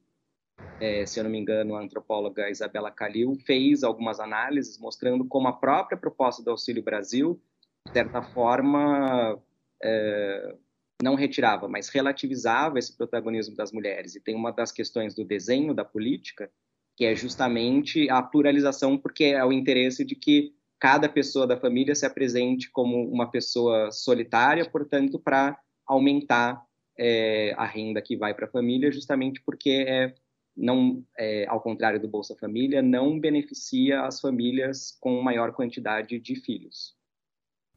é, 0.80 1.06
se 1.06 1.20
eu 1.20 1.24
não 1.26 1.32
me 1.32 1.38
engano, 1.38 1.76
a 1.76 1.82
antropóloga 1.82 2.50
Isabela 2.50 2.90
Calil 2.90 3.36
fez 3.46 3.84
algumas 3.84 4.20
análises 4.20 4.80
mostrando 4.80 5.26
como 5.26 5.48
a 5.48 5.54
própria 5.54 5.98
proposta 5.98 6.42
do 6.42 6.52
Auxílio 6.52 6.82
Brasil, 6.82 7.42
de 7.86 7.92
certa 7.92 8.22
forma, 8.22 9.38
é, 9.84 10.56
não 11.04 11.16
retirava, 11.16 11.68
mas 11.68 11.90
relativizava 11.90 12.80
esse 12.80 12.96
protagonismo 12.96 13.56
das 13.56 13.72
mulheres. 13.72 14.16
E 14.16 14.22
tem 14.22 14.36
uma 14.36 14.52
das 14.52 14.72
questões 14.72 15.14
do 15.14 15.26
desenho 15.26 15.74
da 15.74 15.84
política, 15.84 16.50
que 16.96 17.06
é 17.06 17.14
justamente 17.14 18.10
a 18.10 18.22
pluralização, 18.24 18.98
porque 18.98 19.26
é 19.26 19.44
o 19.44 19.52
interesse 19.52 20.06
de 20.06 20.16
que 20.16 20.54
cada 20.80 21.10
pessoa 21.10 21.46
da 21.46 21.60
família 21.60 21.94
se 21.94 22.06
apresente 22.06 22.72
como 22.72 23.10
uma 23.10 23.30
pessoa 23.30 23.92
solitária, 23.92 24.70
portanto, 24.70 25.20
para 25.20 25.60
aumentar 25.86 26.65
é, 26.98 27.54
a 27.58 27.66
renda 27.66 28.02
que 28.02 28.16
vai 28.16 28.34
para 28.34 28.46
a 28.46 28.50
família, 28.50 28.92
justamente 28.92 29.42
porque 29.42 29.86
é, 29.88 30.16
não, 30.56 31.04
é, 31.18 31.46
ao 31.48 31.62
contrário 31.62 32.00
do 32.00 32.08
Bolsa 32.08 32.36
Família, 32.36 32.82
não 32.82 33.20
beneficia 33.20 34.04
as 34.04 34.22
famílias 34.22 34.98
com 35.00 35.22
maior 35.22 35.52
quantidade 35.54 36.20
de 36.20 36.36
filhos. 36.36 36.96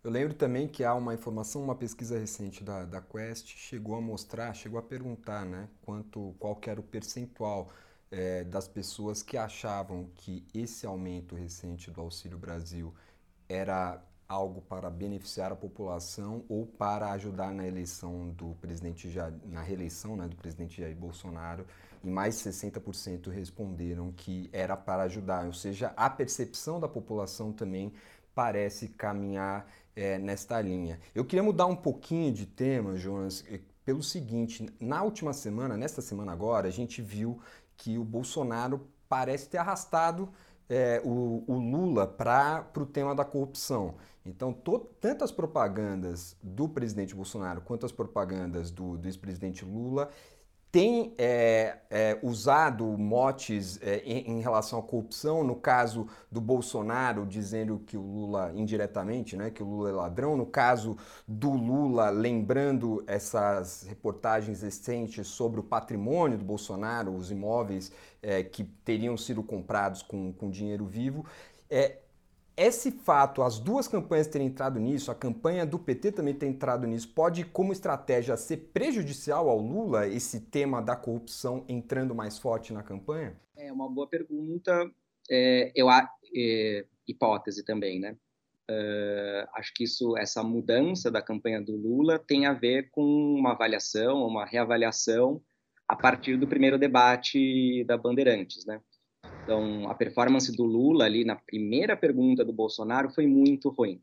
Eu 0.03 0.13
lembro 0.13 0.33
também 0.33 0.69
que 0.69 0.85
há 0.85 0.95
uma 0.95 1.13
informação, 1.13 1.63
uma 1.63 1.75
pesquisa 1.75 2.19
recente 2.19 2.63
da, 2.63 2.85
da 2.85 3.01
Quest 3.01 3.49
chegou 3.57 3.97
a 3.97 4.01
mostrar, 4.01 4.55
chegou 4.55 4.79
a 4.79 4.83
perguntar, 4.83 5.45
né, 5.45 5.69
quanto, 5.83 6.37
qual 6.39 6.59
era 6.67 6.79
o 6.79 6.85
percentual 6.85 7.71
é, 8.11 8.45
das 8.45 8.69
pessoas 8.69 9.23
que 9.23 9.37
achavam 9.37 10.09
que 10.15 10.47
esse 10.55 10.87
aumento 10.87 11.35
recente 11.35 11.91
do 11.91 12.01
Auxílio 12.01 12.39
Brasil 12.39 12.95
era 13.49 14.03
algo 14.29 14.61
para 14.61 14.91
beneficiar 14.91 15.51
a 15.51 15.57
população 15.57 16.45
ou 16.49 16.67
para 16.67 17.11
ajudar 17.13 17.53
na 17.53 17.67
eleição 17.67 18.29
do 18.31 18.55
presidente 18.61 19.09
Jair, 19.11 19.33
na 19.47 19.63
reeleição 19.63 20.17
né, 20.17 20.29
do 20.29 20.37
presidente 20.37 20.83
Jair 20.83 20.95
Bolsonaro 20.95 21.65
e 22.05 22.11
mais 22.11 22.39
de 22.39 22.51
60% 22.51 23.31
responderam 23.31 24.13
que 24.13 24.51
era 24.53 24.77
para 24.77 25.05
ajudar, 25.05 25.47
ou 25.47 25.53
seja, 25.53 25.93
a 25.97 26.11
percepção 26.11 26.79
da 26.79 26.87
população 26.87 27.53
também 27.53 27.93
parece 28.35 28.89
caminhar 28.89 29.67
é, 29.97 30.19
nesta 30.19 30.61
linha. 30.61 31.01
Eu 31.15 31.25
queria 31.25 31.43
mudar 31.43 31.67
um 31.67 31.75
pouquinho 31.75 32.33
de 32.33 32.47
tema, 32.47 32.97
Jonas, 32.97 33.45
pelo 33.85 34.03
seguinte: 34.03 34.65
na 34.79 35.03
última 35.03 35.33
semana, 35.33 35.77
nesta 35.77 36.03
semana 36.03 36.33
agora, 36.33 36.69
a 36.69 36.71
gente 36.71 37.01
viu 37.03 37.41
que 37.77 37.99
o 37.99 38.05
Bolsonaro 38.05 38.87
parece 39.09 39.49
ter 39.49 39.59
arrastado 39.59 40.29
é, 40.69 41.01
o, 41.05 41.43
o, 41.47 41.59
Lula 41.59 42.07
para 42.07 42.67
o 42.77 42.87
tema 42.87 43.15
da 43.15 43.25
corrupção. 43.25 43.95
Então, 44.25 44.53
to, 44.53 44.79
tanto 45.01 45.25
as 45.25 45.33
propagandas 45.33 46.37
do 46.43 46.69
presidente 46.69 47.15
Bolsonaro 47.15 47.61
quanto 47.63 47.87
as 47.87 47.93
propagandas 47.93 48.71
do, 48.71 48.99
do 48.99 49.09
ex-presidente 49.09 49.65
Lula 49.65 50.11
tem 50.71 51.15
é, 51.17 51.79
é, 51.91 52.19
usado 52.23 52.85
motes 52.99 53.81
é, 53.83 54.03
em, 54.05 54.33
em, 54.33 54.41
relação 54.41 54.79
à 54.79 54.83
corrupção, 54.83 55.43
no 55.43 55.57
caso 55.57 56.07
do 56.31 56.41
Bolsonaro 56.41 57.25
dizendo 57.25 57.79
que 57.87 57.97
o 57.97 58.03
Lula, 58.03 58.53
indiretamente, 58.55 59.37
né, 59.37 59.51
que 59.51 59.63
o 59.63 59.67
Lula 59.67 59.89
é 59.89 59.93
ladrão, 59.93 60.37
no 60.37 60.45
caso 60.45 60.97
do 61.27 61.51
Lula, 61.51 62.11
lembrando 62.11 63.03
essas 63.07 63.85
reportagens 63.89 64.61
recentes 64.61 65.27
sobre 65.29 65.59
o 65.59 65.63
patrimônio 65.63 66.37
do 66.37 66.45
Bolsonaro, 66.45 67.15
os 67.15 67.31
imóveis 67.31 67.91
é, 68.23 68.43
que 68.43 68.65
teriam 68.65 69.17
sido 69.17 69.43
comprados 69.43 70.03
com, 70.03 70.33
com 70.35 70.51
dinheiro 70.51 70.85
vivo. 70.85 71.25
É, 71.71 71.97
esse 72.59 72.91
fato, 72.91 73.43
as 73.43 73.59
duas 73.59 73.87
campanhas 73.87 74.27
terem 74.27 74.49
entrado 74.49 74.79
nisso, 74.79 75.11
a 75.11 75.15
campanha 75.15 75.65
do 75.65 75.79
PT 75.79 76.13
também 76.13 76.35
ter 76.35 76.47
entrado 76.47 76.87
nisso, 76.87 77.09
pode, 77.15 77.45
como 77.45 77.73
estratégia, 77.73 78.37
ser 78.37 78.57
prejudicial 78.73 79.49
ao 79.49 79.59
Lula, 79.59 80.07
esse 80.07 80.41
tema 80.41 80.83
da 80.83 80.97
corrupção 80.97 81.65
entrando 81.69 82.15
mais 82.15 82.39
forte 82.39 82.73
na 82.73 82.83
campanha? 82.83 83.39
É 83.57 83.73
uma 83.73 83.89
boa 83.89 84.07
pergunta. 84.07 84.91
É, 85.31 85.73
eu, 85.75 85.89
é, 85.91 86.85
hipótese 87.07 87.65
também, 87.65 88.01
né? 88.01 88.17
uh, 88.71 89.49
acho 89.55 89.73
que 89.75 89.85
isso, 89.85 90.17
essa 90.17 90.43
mudança 90.43 91.11
da 91.11 91.23
campanha 91.23 91.61
do 91.61 91.77
Lula 91.77 92.19
tem 92.19 92.47
a 92.47 92.53
ver 92.53 92.91
com 92.91 93.03
uma 93.03 93.53
avaliação, 93.53 94.27
uma 94.27 94.45
reavaliação 94.45 95.43
a 95.87 95.97
partir 95.97 96.37
do 96.37 96.47
primeiro 96.47 96.79
debate 96.79 97.83
da 97.85 97.97
Bandeirantes, 97.97 98.67
né? 98.67 98.81
Então, 99.49 99.89
a 99.89 99.95
performance 99.95 100.55
do 100.55 100.63
Lula 100.63 101.07
ali 101.07 101.25
na 101.25 101.35
primeira 101.35 101.97
pergunta 101.97 102.45
do 102.45 102.53
Bolsonaro 102.53 103.09
foi 103.09 103.27
muito 103.27 103.71
ruim. 103.71 103.99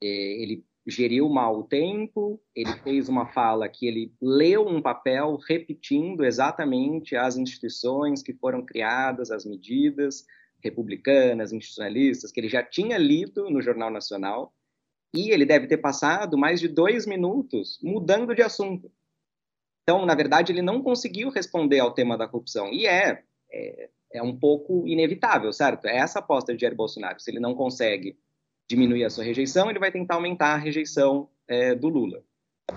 Ele 0.00 0.64
geriu 0.86 1.28
mal 1.28 1.58
o 1.58 1.64
tempo, 1.64 2.40
ele 2.54 2.72
fez 2.84 3.08
uma 3.08 3.26
fala 3.26 3.68
que 3.68 3.84
ele 3.84 4.14
leu 4.22 4.64
um 4.64 4.80
papel 4.80 5.38
repetindo 5.48 6.24
exatamente 6.24 7.16
as 7.16 7.36
instituições 7.36 8.22
que 8.22 8.32
foram 8.32 8.64
criadas, 8.64 9.32
as 9.32 9.44
medidas 9.44 10.24
republicanas, 10.62 11.52
institucionalistas, 11.52 12.30
que 12.30 12.38
ele 12.38 12.48
já 12.48 12.62
tinha 12.62 12.96
lido 12.96 13.50
no 13.50 13.60
Jornal 13.60 13.90
Nacional, 13.90 14.54
e 15.12 15.32
ele 15.32 15.44
deve 15.44 15.66
ter 15.66 15.78
passado 15.78 16.38
mais 16.38 16.60
de 16.60 16.68
dois 16.68 17.08
minutos 17.08 17.80
mudando 17.82 18.36
de 18.36 18.42
assunto. 18.42 18.88
Então, 19.82 20.06
na 20.06 20.14
verdade, 20.14 20.52
ele 20.52 20.62
não 20.62 20.80
conseguiu 20.80 21.28
responder 21.28 21.80
ao 21.80 21.92
tema 21.92 22.16
da 22.16 22.28
corrupção, 22.28 22.72
e 22.72 22.86
é, 22.86 23.24
é, 23.50 23.90
é 24.16 24.22
um 24.22 24.36
pouco 24.36 24.86
inevitável, 24.86 25.52
certo? 25.52 25.86
É 25.86 25.96
essa 25.96 26.18
aposta 26.18 26.54
de 26.54 26.60
Jair 26.60 26.74
Bolsonaro. 26.74 27.20
Se 27.20 27.30
ele 27.30 27.40
não 27.40 27.54
consegue 27.54 28.18
diminuir 28.68 29.04
a 29.04 29.10
sua 29.10 29.24
rejeição, 29.24 29.70
ele 29.70 29.78
vai 29.78 29.92
tentar 29.92 30.14
aumentar 30.14 30.54
a 30.54 30.58
rejeição 30.58 31.28
é, 31.46 31.74
do 31.74 31.88
Lula. 31.88 32.24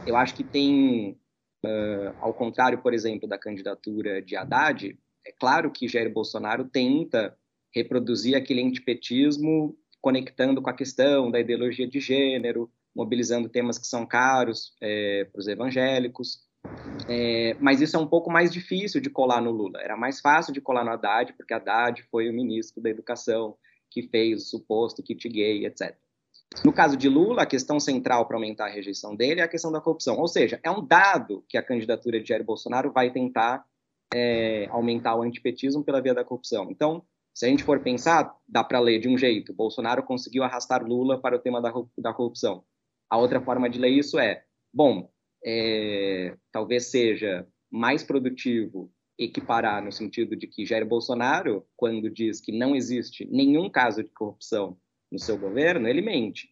Eu 0.06 0.16
acho 0.16 0.36
que 0.36 0.44
tem, 0.44 1.18
uh, 1.66 2.16
ao 2.20 2.34
contrário, 2.34 2.82
por 2.82 2.94
exemplo, 2.94 3.28
da 3.28 3.40
candidatura 3.40 4.22
de 4.22 4.36
Haddad, 4.36 4.98
é 5.26 5.32
claro 5.32 5.72
que 5.72 5.88
Jair 5.88 6.12
Bolsonaro 6.12 6.66
tenta 6.66 7.36
reproduzir 7.74 8.36
aquele 8.36 8.62
antipetismo 8.62 9.76
conectando 10.02 10.62
com 10.62 10.70
a 10.70 10.76
questão 10.76 11.30
da 11.30 11.40
ideologia 11.40 11.88
de 11.88 12.00
gênero, 12.00 12.72
mobilizando 12.96 13.50
temas 13.50 13.78
que 13.78 13.88
são 13.88 14.06
caros 14.06 14.76
é, 14.82 15.26
para 15.26 15.40
os 15.40 15.48
evangélicos. 15.48 16.49
É, 17.08 17.56
mas 17.60 17.82
isso 17.82 17.96
é 17.96 18.00
um 18.00 18.08
pouco 18.08 18.32
mais 18.32 18.52
difícil 18.52 19.02
de 19.02 19.10
colar 19.10 19.42
no 19.42 19.52
Lula. 19.52 19.82
Era 19.82 19.98
mais 19.98 20.20
fácil 20.20 20.54
de 20.54 20.62
colar 20.62 20.84
no 20.84 20.92
Haddad, 20.92 21.34
porque 21.34 21.54
Haddad 21.54 22.04
foi 22.12 22.30
o 22.30 22.34
ministro 22.34 22.82
da 22.82 22.90
Educação, 22.90 23.56
que 23.90 24.04
fez 24.04 24.44
o 24.44 24.46
suposto 24.46 25.02
kit 25.02 25.28
gay, 25.28 25.66
etc. 25.66 25.96
No 26.66 26.74
caso 26.74 26.98
de 26.98 27.08
Lula, 27.08 27.44
a 27.44 27.46
questão 27.46 27.80
central 27.80 28.26
para 28.26 28.36
aumentar 28.36 28.66
a 28.66 28.70
rejeição 28.70 29.16
dele 29.16 29.42
é 29.42 29.44
a 29.44 29.48
questão 29.48 29.72
da 29.72 29.80
corrupção. 29.80 30.18
Ou 30.18 30.28
seja, 30.28 30.60
é 30.64 30.70
um 30.70 30.86
dado 30.86 31.44
que 31.48 31.58
a 31.58 31.64
candidatura 31.64 32.20
de 32.20 32.28
Jair 32.28 32.44
Bolsonaro 32.44 32.92
vai 32.92 33.12
tentar 33.12 33.64
é, 34.14 34.68
aumentar 34.70 35.16
o 35.16 35.22
antipetismo 35.22 35.84
pela 35.84 36.02
via 36.02 36.14
da 36.14 36.24
corrupção. 36.24 36.70
Então, 36.72 37.04
se 37.34 37.46
a 37.46 37.50
gente 37.50 37.64
for 37.64 37.80
pensar, 37.80 38.36
dá 38.48 38.64
para 38.64 38.80
ler 38.80 39.00
de 39.00 39.08
um 39.08 39.18
jeito: 39.18 39.54
Bolsonaro 39.54 40.04
conseguiu 40.04 40.44
arrastar 40.44 40.84
Lula 40.84 41.22
para 41.22 41.36
o 41.36 41.40
tema 41.40 41.62
da, 41.62 41.72
da 41.98 42.14
corrupção. 42.14 42.64
A 43.10 43.18
outra 43.18 43.40
forma 43.40 43.70
de 43.70 43.80
ler 43.80 43.92
isso 43.92 44.18
é: 44.20 44.44
bom, 44.74 45.10
é, 45.44 46.36
talvez 46.52 46.88
seja 46.92 47.48
mais 47.72 48.04
produtivo 48.04 48.92
equiparar 49.18 49.84
no 49.84 49.92
sentido 49.92 50.36
de 50.36 50.48
que 50.48 50.66
Jair 50.66 50.86
Bolsonaro, 50.86 51.66
quando 51.76 52.10
diz 52.10 52.40
que 52.40 52.52
não 52.52 52.76
existe 52.76 53.26
nenhum 53.26 53.70
caso 53.70 54.04
de 54.04 54.10
corrupção 54.12 54.78
no 55.12 55.20
seu 55.20 55.38
governo, 55.38 55.88
ele 55.88 56.02
mente. 56.02 56.50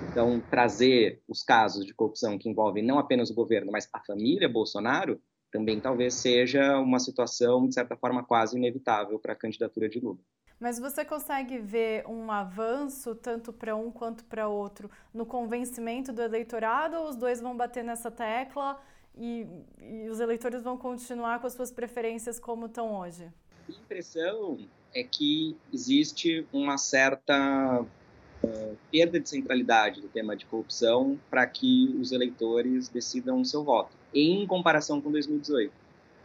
Então, 0.00 0.40
trazer 0.50 1.22
os 1.26 1.42
casos 1.42 1.86
de 1.86 1.94
corrupção 1.94 2.38
que 2.38 2.48
envolvem 2.48 2.84
não 2.84 2.98
apenas 2.98 3.30
o 3.30 3.34
governo, 3.34 3.72
mas 3.72 3.88
a 3.92 4.00
família 4.04 4.48
Bolsonaro, 4.48 5.20
também 5.50 5.80
talvez 5.80 6.20
seja 6.20 6.78
uma 6.80 6.98
situação, 6.98 7.66
de 7.66 7.74
certa 7.74 7.96
forma, 7.96 8.24
quase 8.24 8.56
inevitável 8.56 9.18
para 9.18 9.32
a 9.32 9.36
candidatura 9.36 9.88
de 9.88 10.00
Lula. 10.00 10.18
Mas 10.58 10.78
você 10.78 11.04
consegue 11.04 11.58
ver 11.58 12.06
um 12.06 12.30
avanço, 12.30 13.14
tanto 13.14 13.52
para 13.52 13.74
um 13.74 13.90
quanto 13.90 14.24
para 14.24 14.48
outro, 14.48 14.90
no 15.12 15.26
convencimento 15.26 16.12
do 16.12 16.22
eleitorado, 16.22 16.96
ou 16.96 17.08
os 17.08 17.16
dois 17.16 17.40
vão 17.40 17.56
bater 17.56 17.82
nessa 17.82 18.10
tecla 18.10 18.80
e, 19.16 19.46
e 19.80 20.08
os 20.08 20.20
eleitores 20.20 20.62
vão 20.62 20.76
continuar 20.76 21.40
com 21.40 21.46
as 21.46 21.52
suas 21.52 21.70
preferências 21.70 22.38
como 22.38 22.66
estão 22.66 22.98
hoje? 22.98 23.28
A 23.68 23.72
impressão 23.72 24.58
é 24.94 25.02
que 25.02 25.56
existe 25.72 26.46
uma 26.52 26.78
certa 26.78 27.82
uh, 27.82 28.76
perda 28.90 29.18
de 29.18 29.28
centralidade 29.28 30.00
do 30.00 30.08
tema 30.08 30.36
de 30.36 30.46
corrupção 30.46 31.18
para 31.28 31.46
que 31.46 31.94
os 32.00 32.12
eleitores 32.12 32.88
decidam 32.88 33.40
o 33.40 33.44
seu 33.44 33.64
voto, 33.64 33.96
em 34.14 34.46
comparação 34.46 35.00
com 35.00 35.10
2018. 35.10 35.72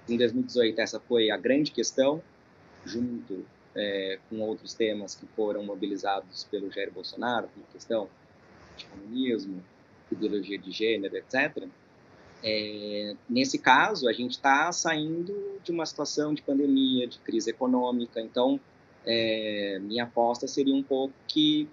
Em 0.08 0.18
2018, 0.18 0.80
essa 0.80 1.00
foi 1.00 1.32
a 1.32 1.38
grande 1.38 1.72
questão, 1.72 2.22
junto 2.86 3.46
é, 3.80 4.20
com 4.30 4.39
outros 4.42 4.74
temas 4.74 5.15
que 5.15 5.26
foram 5.28 5.63
mobilizados 5.63 6.44
pelo 6.52 6.70
Jair 6.72 6.92
Bolsonaro, 6.92 7.48
como 7.54 7.65
questão 7.68 8.10
de 8.76 8.86
comunismo, 8.86 9.63
ideologia 10.12 10.58
de 10.58 10.72
gênero, 10.72 11.15
etc. 11.15 11.68
É, 12.44 13.15
nesse 13.30 13.58
caso, 13.58 14.08
a 14.08 14.13
gente 14.13 14.32
está 14.32 14.72
saindo 14.72 15.60
de 15.63 15.72
uma 15.72 15.86
situação 15.86 16.34
de 16.34 16.42
pandemia, 16.42 17.08
de 17.08 17.20
crise 17.20 17.50
econômica, 17.50 18.20
então 18.20 18.60
é, 19.06 19.80
minha 19.82 20.04
aposta 20.04 20.48
seria 20.48 20.76
um 20.76 20.84
pouco 20.84 21.13
que, 21.28 21.68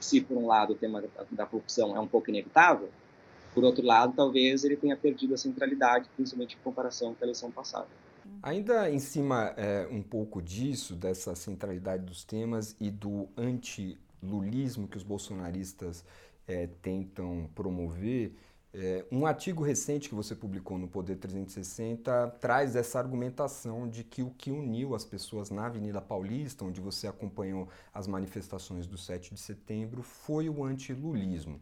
se 0.00 0.20
por 0.20 0.36
um 0.36 0.46
lado 0.46 0.72
o 0.72 0.76
tema 0.76 1.02
da 1.30 1.46
corrupção 1.46 1.96
é 1.96 2.00
um 2.00 2.08
pouco 2.08 2.30
inevitável, 2.30 2.88
por 3.54 3.64
outro 3.64 3.84
lado, 3.84 4.14
talvez 4.16 4.64
ele 4.64 4.76
tenha 4.76 4.96
perdido 4.96 5.34
a 5.34 5.36
centralidade, 5.36 6.08
principalmente 6.16 6.56
em 6.56 6.64
comparação 6.64 7.14
com 7.14 7.22
a 7.22 7.26
eleição 7.26 7.50
passada. 7.50 7.88
Ainda 8.42 8.90
em 8.90 8.98
cima 8.98 9.54
é, 9.56 9.86
um 9.90 10.02
pouco 10.02 10.42
disso, 10.42 10.96
dessa 10.96 11.34
centralidade 11.36 12.04
dos 12.04 12.24
temas 12.24 12.74
e 12.80 12.90
do 12.90 13.28
anti-lulismo 13.36 14.88
que 14.88 14.96
os 14.96 15.04
bolsonaristas 15.04 16.04
é, 16.46 16.66
tentam 16.82 17.48
promover, 17.54 18.34
é, 18.74 19.04
um 19.12 19.26
artigo 19.26 19.62
recente 19.62 20.08
que 20.08 20.14
você 20.14 20.34
publicou 20.34 20.78
no 20.78 20.88
Poder 20.88 21.16
360 21.16 22.38
traz 22.40 22.74
essa 22.74 22.98
argumentação 22.98 23.86
de 23.86 24.02
que 24.02 24.22
o 24.22 24.30
que 24.30 24.50
uniu 24.50 24.94
as 24.94 25.04
pessoas 25.04 25.50
na 25.50 25.66
Avenida 25.66 26.00
Paulista, 26.00 26.64
onde 26.64 26.80
você 26.80 27.06
acompanhou 27.06 27.68
as 27.92 28.06
manifestações 28.06 28.86
do 28.86 28.96
7 28.96 29.34
de 29.34 29.40
setembro, 29.40 30.02
foi 30.02 30.48
o 30.48 30.64
antilulismo. 30.64 31.60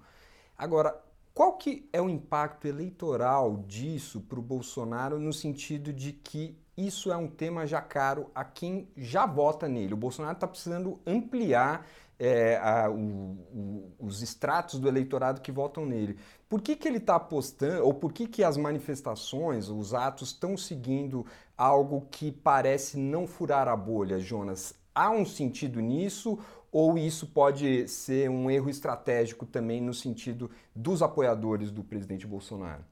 Agora, 0.57 1.03
qual 1.35 1.55
que 1.55 1.89
é 1.93 2.01
o 2.01 2.09
impacto 2.09 2.69
eleitoral 2.69 3.57
disso 3.67 4.21
para 4.21 4.39
o 4.39 4.43
Bolsonaro 4.43 5.19
no 5.19 5.33
sentido 5.33 5.93
de 5.93 6.13
que 6.13 6.57
isso 6.77 7.11
é 7.13 7.17
um 7.17 7.29
tema 7.29 7.67
já 7.67 7.81
caro 7.81 8.31
a 8.35 8.45
quem 8.45 8.89
já 8.97 9.27
vota 9.27 9.69
nele? 9.69 9.95
O 9.95 9.97
Bolsonaro 9.97 10.35
está 10.35 10.47
precisando 10.47 10.99
ampliar 11.07 11.87
é, 12.19 12.59
a, 12.59 12.91
o, 12.91 12.95
o, 12.95 13.93
os 13.99 14.21
estratos 14.23 14.79
do 14.79 14.87
eleitorado 14.87 15.41
que 15.41 15.51
votam 15.51 15.87
nele. 15.87 16.19
Por 16.49 16.61
que, 16.61 16.77
que 16.77 16.87
ele 16.87 16.99
está 16.99 17.17
apostando, 17.17 17.85
ou 17.85 17.95
por 17.95 18.13
que, 18.13 18.27
que 18.27 18.45
as 18.45 18.57
manifestações, 18.57 19.69
os 19.69 19.95
atos 19.95 20.29
estão 20.29 20.57
seguindo 20.57 21.25
algo 21.57 22.07
que 22.11 22.31
parece 22.31 22.99
não 22.99 23.27
furar 23.27 23.69
a 23.69 23.77
bolha, 23.77 24.19
Jonas? 24.19 24.75
Há 24.95 25.11
um 25.11 25.25
sentido 25.25 25.81
nisso 25.81 26.39
ou 26.71 26.97
isso 26.97 27.27
pode 27.27 27.89
ser 27.89 28.31
um 28.31 28.51
erro 28.51 28.69
estratégico 28.69 29.47
também 29.47 29.81
no 29.81 29.95
sentido 29.95 30.51
dos 30.75 31.03
apoiadores 31.03 31.71
do 31.71 31.83
presidente 31.83 32.27
Bolsonaro? 32.27 32.85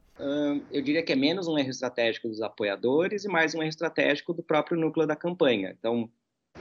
Eu 0.72 0.82
diria 0.82 1.02
que 1.02 1.12
é 1.12 1.16
menos 1.16 1.46
um 1.46 1.56
erro 1.58 1.70
estratégico 1.70 2.28
dos 2.28 2.42
apoiadores 2.42 3.24
e 3.24 3.28
mais 3.28 3.54
um 3.54 3.62
erro 3.62 3.68
estratégico 3.68 4.34
do 4.34 4.42
próprio 4.42 4.78
núcleo 4.78 5.06
da 5.06 5.14
campanha. 5.14 5.74
Então, 5.78 6.10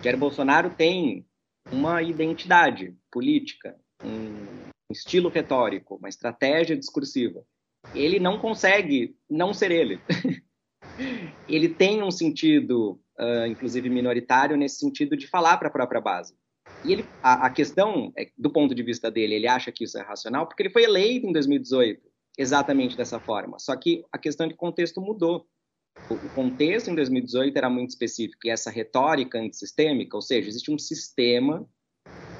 Jair 0.03 0.17
Bolsonaro 0.17 0.69
tem 0.69 1.25
uma 1.71 2.01
identidade 2.03 2.95
política, 3.11 3.75
um 4.03 4.69
estilo 4.91 5.29
retórico, 5.29 5.95
uma 5.95 6.09
estratégia 6.09 6.77
discursiva. 6.77 7.43
Ele 7.95 8.19
não 8.19 8.37
consegue 8.37 9.15
não 9.29 9.53
ser 9.53 9.71
ele. 9.71 9.99
ele 11.49 11.69
tem 11.69 12.03
um 12.03 12.11
sentido, 12.11 12.99
uh, 13.19 13.47
inclusive 13.47 13.89
minoritário, 13.89 14.55
nesse 14.55 14.79
sentido 14.79 15.17
de 15.17 15.27
falar 15.27 15.57
para 15.57 15.67
a 15.67 15.71
própria 15.71 15.99
base. 15.99 16.35
E 16.85 16.93
ele, 16.93 17.05
a, 17.23 17.47
a 17.47 17.49
questão, 17.49 18.11
é, 18.15 18.29
do 18.37 18.51
ponto 18.51 18.75
de 18.75 18.83
vista 18.83 19.09
dele, 19.09 19.35
ele 19.35 19.47
acha 19.47 19.71
que 19.71 19.83
isso 19.83 19.97
é 19.97 20.01
racional 20.01 20.45
porque 20.45 20.61
ele 20.61 20.69
foi 20.69 20.83
eleito 20.83 21.25
em 21.25 21.31
2018 21.31 22.07
exatamente 22.37 22.95
dessa 22.95 23.19
forma. 23.19 23.57
Só 23.59 23.75
que 23.75 24.05
a 24.11 24.17
questão 24.17 24.47
de 24.47 24.53
contexto 24.53 25.01
mudou. 25.01 25.47
O 26.09 26.29
contexto 26.35 26.91
em 26.91 26.95
2018 26.95 27.57
era 27.57 27.69
muito 27.69 27.89
específico 27.89 28.45
e 28.45 28.51
essa 28.51 28.69
retórica 28.69 29.39
antissistêmica, 29.39 30.15
ou 30.15 30.21
seja, 30.21 30.47
existe 30.47 30.71
um 30.71 30.77
sistema 30.77 31.67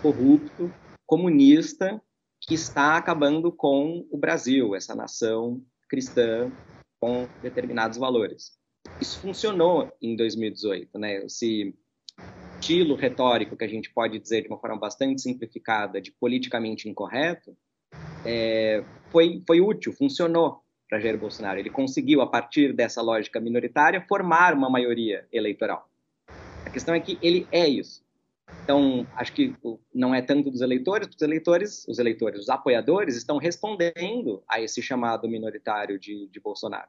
corrupto, 0.02 0.72
comunista, 1.08 2.00
que 2.40 2.54
está 2.54 2.98
acabando 2.98 3.52
com 3.52 4.08
o 4.12 4.18
Brasil, 4.18 4.76
essa 4.76 4.94
nação 4.94 5.64
cristã 5.90 6.52
com 7.00 7.28
determinados 7.42 7.98
valores. 7.98 8.58
Isso 9.02 9.20
funcionou 9.20 9.92
em 10.02 10.16
2018, 10.16 11.00
né? 11.00 11.26
Esse 11.26 11.76
estilo 12.60 12.96
retórico 12.96 13.56
que 13.56 13.64
a 13.64 13.68
gente 13.68 13.92
pode 13.92 14.20
dizer 14.20 14.42
de 14.42 14.48
uma 14.48 14.60
forma 14.60 14.78
bastante 14.78 15.22
simplificada 15.22 16.02
de 16.02 16.12
politicamente 16.12 16.90
incorreto 16.90 17.56
é, 18.26 18.84
foi, 19.12 19.42
foi 19.46 19.62
útil, 19.62 19.94
funcionou 19.94 20.62
para 20.90 21.00
Jair 21.00 21.18
Bolsonaro. 21.18 21.60
Ele 21.60 21.70
conseguiu, 21.70 22.22
a 22.22 22.28
partir 22.28 22.74
dessa 22.74 23.02
lógica 23.02 23.40
minoritária, 23.40 24.02
formar 24.08 24.54
uma 24.54 24.70
maioria 24.70 25.26
eleitoral. 25.32 25.90
A 26.66 26.70
questão 26.70 26.94
é 26.94 27.00
que 27.00 27.18
ele 27.22 27.48
é 27.52 27.68
isso. 27.68 28.06
Então, 28.64 29.06
acho 29.16 29.34
que 29.34 29.56
não 29.94 30.16
é 30.16 30.22
tanto 30.22 30.50
dos 30.50 30.62
eleitores, 30.62 31.08
os 31.14 31.22
eleitores, 31.22 31.88
os 31.88 32.00
eleitores, 32.00 32.42
os 32.42 32.50
apoiadores 32.50 33.16
estão 33.16 33.38
respondendo 33.38 34.42
a 34.50 34.62
esse 34.62 34.82
chamado 34.82 35.28
minoritário 35.28 36.00
de, 36.00 36.28
de 36.28 36.40
Bolsonaro. 36.40 36.88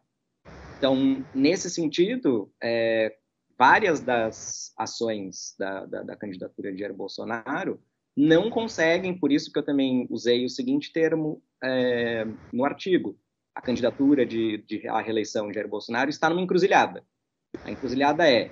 Então, 0.77 1.25
nesse 1.35 1.69
sentido, 1.69 2.53
é, 2.63 3.17
várias 3.59 4.01
das 4.01 4.73
ações 4.77 5.57
da, 5.59 5.85
da, 5.87 6.03
da, 6.05 6.17
candidatura 6.17 6.73
de 6.73 6.79
Jair 6.79 6.95
Bolsonaro 6.95 7.81
não 8.19 8.51
conseguem, 8.51 9.17
por 9.17 9.31
isso 9.31 9.53
que 9.53 9.61
eu 9.61 9.65
também 9.65 10.05
usei 10.11 10.45
o 10.45 10.49
seguinte 10.49 10.93
termo 10.93 11.41
é, 11.63 12.27
no 12.53 12.65
artigo, 12.65 13.17
a 13.55 13.63
candidatura 13.63 14.27
de, 14.27 14.59
de 14.59 14.89
a 14.89 15.01
reeleição 15.01 15.47
de 15.47 15.55
Jair 15.55 15.69
Bolsonaro 15.69 16.11
está 16.11 16.29
numa 16.29 16.41
encruzilhada. 16.41 17.05
A 17.65 17.71
encruzilhada 17.71 18.29
é, 18.29 18.51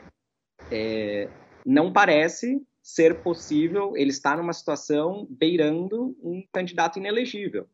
é 0.71 1.29
não 1.65 1.93
parece 1.93 2.65
ser 2.81 3.21
possível 3.25 3.97
ele 3.97 4.11
estar 4.11 4.37
numa 4.37 4.53
situação 4.53 5.27
beirando 5.29 6.17
um 6.23 6.47
candidato 6.53 7.01
inelegível. 7.01 7.69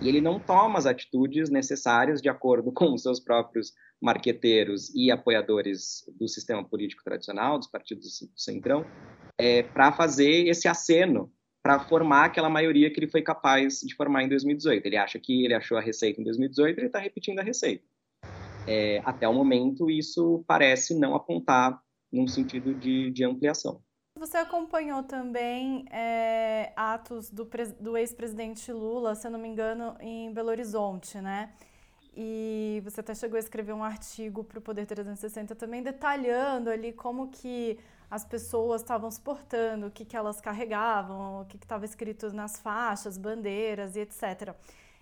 E 0.00 0.08
ele 0.08 0.20
não 0.20 0.40
toma 0.40 0.80
as 0.80 0.86
atitudes 0.86 1.48
necessárias 1.48 2.20
de 2.20 2.28
acordo 2.28 2.72
com 2.74 2.92
os 2.92 3.02
seus 3.02 3.20
próprios 3.20 3.72
marqueteiros 4.02 4.92
e 4.96 5.12
apoiadores 5.12 6.04
do 6.18 6.26
sistema 6.26 6.64
político 6.68 7.04
tradicional, 7.04 7.56
dos 7.56 7.68
partidos 7.68 8.18
do 8.20 8.40
Centrão, 8.40 8.84
é, 9.38 9.62
para 9.62 9.92
fazer 9.92 10.48
esse 10.48 10.66
aceno 10.66 11.32
para 11.66 11.80
formar 11.80 12.26
aquela 12.26 12.48
maioria 12.48 12.88
que 12.92 13.00
ele 13.00 13.08
foi 13.08 13.22
capaz 13.22 13.80
de 13.80 13.92
formar 13.96 14.22
em 14.22 14.28
2018. 14.28 14.86
Ele 14.86 14.96
acha 14.96 15.18
que 15.18 15.44
ele 15.44 15.52
achou 15.52 15.76
a 15.76 15.80
receita 15.80 16.20
em 16.20 16.24
2018, 16.24 16.78
ele 16.78 16.86
está 16.86 17.00
repetindo 17.00 17.40
a 17.40 17.42
receita. 17.42 17.84
É, 18.68 19.02
até 19.04 19.26
o 19.26 19.34
momento, 19.34 19.90
isso 19.90 20.44
parece 20.46 20.96
não 20.96 21.16
apontar 21.16 21.82
num 22.12 22.28
sentido 22.28 22.72
de, 22.72 23.10
de 23.10 23.24
ampliação. 23.24 23.82
Você 24.16 24.36
acompanhou 24.36 25.02
também 25.02 25.84
é, 25.90 26.72
atos 26.76 27.30
do, 27.30 27.48
do 27.80 27.96
ex-presidente 27.96 28.70
Lula, 28.70 29.16
se 29.16 29.26
eu 29.26 29.32
não 29.32 29.38
me 29.40 29.48
engano, 29.48 29.96
em 29.98 30.32
Belo 30.32 30.50
Horizonte, 30.50 31.18
né? 31.18 31.52
E 32.16 32.80
você 32.84 33.00
até 33.00 33.12
chegou 33.12 33.38
a 33.38 33.40
escrever 33.40 33.72
um 33.72 33.82
artigo 33.82 34.44
para 34.44 34.60
o 34.60 34.62
Poder 34.62 34.86
360 34.86 35.56
também 35.56 35.82
detalhando 35.82 36.70
ali 36.70 36.92
como 36.92 37.28
que 37.28 37.76
as 38.10 38.24
pessoas 38.24 38.82
estavam 38.82 39.10
se 39.10 39.20
portando, 39.20 39.86
o 39.86 39.90
que, 39.90 40.04
que 40.04 40.16
elas 40.16 40.40
carregavam, 40.40 41.42
o 41.42 41.44
que 41.46 41.56
estava 41.56 41.84
escrito 41.84 42.32
nas 42.32 42.60
faixas, 42.60 43.18
bandeiras 43.18 43.96
e 43.96 44.00
etc. 44.00 44.54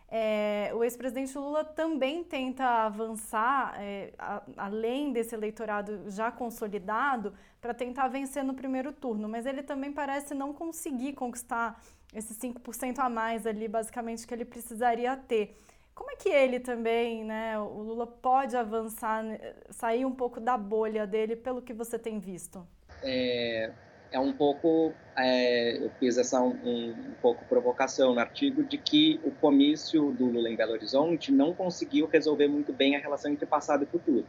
É, 0.09 0.71
o 0.75 0.85
ex-presidente 0.85 1.37
Lula 1.37 1.65
também 1.65 2.23
tenta 2.23 2.65
avançar 2.65 3.75
é, 3.79 4.13
a, 4.19 4.43
além 4.57 5.13
desse 5.13 5.35
eleitorado 5.35 6.09
já 6.09 6.31
consolidado 6.31 7.35
para 7.61 7.75
tentar 7.75 8.09
vencer 8.09 8.45
no 8.45 8.55
primeiro 8.55 8.93
turno, 8.93 9.29
mas 9.29 9.47
ele 9.47 9.63
também 9.63 9.93
parece 9.93 10.35
não 10.35 10.53
conseguir 10.53 11.15
conquistar 11.15 11.83
esses 12.15 12.39
5% 12.39 12.99
a 12.99 13.09
mais 13.09 13.47
ali, 13.47 13.67
basicamente, 13.67 14.27
que 14.27 14.33
ele 14.33 14.45
precisaria 14.45 15.17
ter. 15.17 15.57
Como 15.95 16.11
é 16.11 16.17
que 16.17 16.29
ele 16.29 16.61
também, 16.61 17.25
né, 17.25 17.59
o 17.59 17.83
Lula 17.83 18.07
pode 18.07 18.57
avançar, 18.57 19.23
né, 19.23 19.55
sair 19.71 20.05
um 20.05 20.13
pouco 20.13 20.41
da 20.41 20.57
bolha 20.57 21.07
dele, 21.07 21.35
pelo 21.35 21.63
que 21.63 21.73
você 21.73 21.99
tem 21.99 22.19
visto? 22.19 22.67
É, 23.03 23.71
é 24.13 24.21
um 24.21 24.33
pouco, 24.33 24.93
é, 25.17 25.77
eu 25.79 25.91
fiz 25.99 26.17
essa 26.17 26.41
um, 26.41 26.57
um, 26.65 26.95
pouco 27.21 27.45
provocação 27.47 28.15
no 28.15 28.21
artigo 28.21 28.63
de 28.63 28.79
que 28.79 29.21
o 29.25 29.31
comício 29.33 30.13
do 30.13 30.27
Lula 30.27 30.49
em 30.49 30.55
Belo 30.55 30.73
Horizonte 30.73 31.33
não 31.33 31.53
conseguiu 31.53 32.07
resolver 32.07 32.47
muito 32.47 32.73
bem 32.73 32.95
a 32.95 33.01
relação 33.01 33.33
entre 33.33 33.45
passado 33.45 33.83
e 33.83 33.87
futuro. 33.87 34.25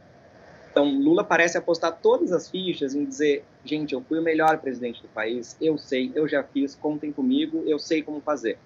Então, 0.76 0.90
Lula 0.98 1.24
parece 1.24 1.56
apostar 1.56 1.96
todas 2.02 2.32
as 2.32 2.50
fichas 2.50 2.94
em 2.94 3.04
dizer, 3.04 3.44
gente, 3.64 3.94
eu 3.94 4.02
fui 4.02 4.18
o 4.18 4.22
melhor 4.22 4.58
presidente 4.58 5.00
do 5.00 5.08
país, 5.08 5.56
eu 5.60 5.78
sei, 5.78 6.12
eu 6.14 6.28
já 6.28 6.42
fiz, 6.42 6.74
contem 6.74 7.10
comigo, 7.10 7.62
eu 7.66 7.78
sei 7.78 8.02
como 8.02 8.20
fazer. 8.20 8.58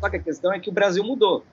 Só 0.00 0.08
que 0.08 0.16
a 0.16 0.22
questão 0.22 0.52
é 0.52 0.60
que 0.60 0.70
o 0.70 0.72
Brasil 0.72 1.04
mudou. 1.04 1.44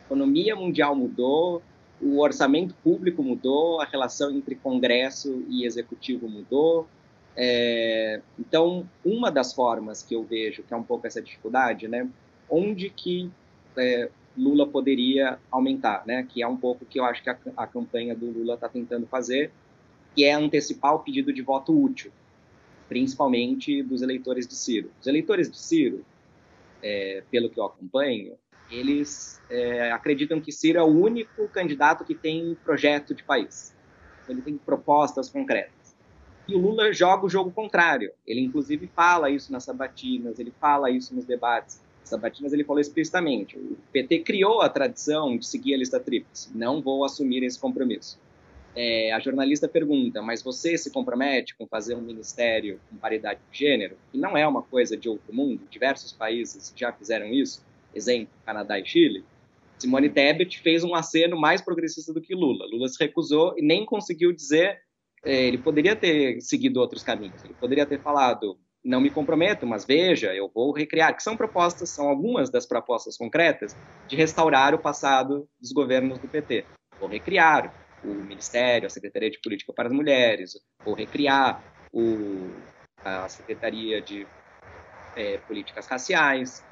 A 0.00 0.04
economia 0.06 0.54
mundial 0.56 0.94
mudou, 0.94 1.62
o 2.00 2.20
orçamento 2.20 2.74
público 2.82 3.22
mudou, 3.22 3.80
a 3.80 3.84
relação 3.84 4.30
entre 4.30 4.54
Congresso 4.54 5.44
e 5.48 5.64
Executivo 5.64 6.28
mudou, 6.28 6.88
é, 7.36 8.20
então, 8.38 8.88
uma 9.04 9.30
das 9.30 9.52
formas 9.52 10.02
que 10.02 10.14
eu 10.14 10.24
vejo 10.24 10.62
que 10.62 10.74
é 10.74 10.76
um 10.76 10.82
pouco 10.82 11.06
essa 11.06 11.22
dificuldade, 11.22 11.88
né, 11.88 12.08
onde 12.48 12.90
que 12.90 13.30
é, 13.76 14.10
Lula 14.36 14.66
poderia 14.66 15.38
aumentar, 15.50 16.04
né, 16.06 16.26
que 16.28 16.42
é 16.42 16.46
um 16.46 16.56
pouco 16.56 16.84
que 16.84 16.98
eu 16.98 17.04
acho 17.04 17.22
que 17.22 17.30
a, 17.30 17.38
a 17.56 17.66
campanha 17.66 18.14
do 18.14 18.26
Lula 18.26 18.54
está 18.54 18.68
tentando 18.68 19.06
fazer, 19.06 19.50
que 20.14 20.24
é 20.24 20.32
antecipar 20.32 20.94
o 20.94 21.00
pedido 21.00 21.32
de 21.32 21.40
voto 21.40 21.72
útil, 21.72 22.10
principalmente 22.88 23.82
dos 23.82 24.02
eleitores 24.02 24.46
de 24.46 24.54
Ciro. 24.54 24.90
Os 25.00 25.06
eleitores 25.06 25.50
de 25.50 25.56
Ciro, 25.56 26.04
é, 26.82 27.22
pelo 27.30 27.48
que 27.48 27.60
eu 27.60 27.64
acompanho, 27.64 28.34
eles 28.70 29.40
é, 29.50 29.90
acreditam 29.90 30.40
que 30.40 30.52
Ciro 30.52 30.78
é 30.78 30.82
o 30.82 30.86
único 30.86 31.48
candidato 31.48 32.04
que 32.04 32.14
tem 32.14 32.56
projeto 32.64 33.14
de 33.14 33.22
país. 33.22 33.74
Ele 34.28 34.40
tem 34.40 34.56
propostas 34.56 35.28
concretas. 35.28 35.80
E 36.46 36.54
o 36.54 36.58
Lula 36.58 36.92
joga 36.92 37.26
o 37.26 37.28
jogo 37.28 37.50
contrário. 37.50 38.12
Ele, 38.26 38.40
inclusive, 38.40 38.90
fala 38.94 39.30
isso 39.30 39.52
nas 39.52 39.64
sabatinas, 39.64 40.38
ele 40.38 40.52
fala 40.60 40.90
isso 40.90 41.14
nos 41.14 41.24
debates. 41.24 41.80
Nas 42.00 42.08
sabatinas, 42.08 42.52
ele 42.52 42.64
falou 42.64 42.80
explicitamente: 42.80 43.56
o 43.56 43.76
PT 43.92 44.20
criou 44.20 44.60
a 44.60 44.68
tradição 44.68 45.36
de 45.36 45.46
seguir 45.46 45.74
a 45.74 45.78
lista 45.78 46.00
tríplice. 46.00 46.50
Não 46.56 46.80
vou 46.80 47.04
assumir 47.04 47.42
esse 47.42 47.58
compromisso. 47.58 48.18
É, 48.74 49.12
a 49.12 49.20
jornalista 49.20 49.68
pergunta: 49.68 50.22
mas 50.22 50.42
você 50.42 50.76
se 50.78 50.90
compromete 50.90 51.54
com 51.56 51.66
fazer 51.66 51.94
um 51.94 52.00
ministério 52.00 52.80
com 52.88 52.96
paridade 52.96 53.40
de 53.50 53.58
gênero? 53.58 53.96
E 54.12 54.18
não 54.18 54.36
é 54.36 54.46
uma 54.46 54.62
coisa 54.62 54.96
de 54.96 55.08
outro 55.08 55.32
mundo. 55.32 55.62
Diversos 55.70 56.12
países 56.12 56.72
já 56.74 56.92
fizeram 56.92 57.26
isso. 57.26 57.64
Exemplo: 57.94 58.32
Canadá 58.44 58.78
e 58.78 58.84
Chile. 58.84 59.24
Simone 59.78 60.10
Tebet 60.10 60.60
fez 60.60 60.84
um 60.84 60.94
aceno 60.94 61.40
mais 61.40 61.62
progressista 61.62 62.12
do 62.12 62.20
que 62.20 62.34
Lula. 62.34 62.66
Lula 62.66 62.88
se 62.88 63.02
recusou 63.02 63.54
e 63.56 63.62
nem 63.62 63.86
conseguiu 63.86 64.32
dizer 64.32 64.78
é, 65.24 65.46
ele 65.46 65.58
poderia 65.58 65.94
ter 65.96 66.40
seguido 66.40 66.80
outros 66.80 67.02
caminhos. 67.02 67.42
Ele 67.44 67.54
poderia 67.54 67.86
ter 67.86 68.00
falado, 68.00 68.58
não 68.84 69.00
me 69.00 69.10
comprometo, 69.10 69.66
mas 69.66 69.84
veja, 69.84 70.34
eu 70.34 70.50
vou 70.52 70.72
recriar, 70.72 71.14
que 71.14 71.22
são 71.22 71.36
propostas, 71.36 71.90
são 71.90 72.08
algumas 72.08 72.50
das 72.50 72.66
propostas 72.66 73.16
concretas 73.16 73.76
de 74.08 74.16
restaurar 74.16 74.74
o 74.74 74.78
passado 74.78 75.48
dos 75.60 75.72
governos 75.72 76.18
do 76.18 76.28
PT. 76.28 76.64
Vou 76.98 77.08
recriar 77.08 77.74
o 78.02 78.08
Ministério, 78.08 78.86
a 78.86 78.90
Secretaria 78.90 79.30
de 79.30 79.40
Política 79.40 79.72
para 79.72 79.88
as 79.88 79.94
Mulheres, 79.94 80.52
vou 80.82 80.94
recriar 80.94 81.62
o, 81.92 82.50
a 83.04 83.28
Secretaria 83.28 84.00
de 84.00 84.26
é, 85.14 85.36
Políticas 85.38 85.86
Raciais, 85.86 86.64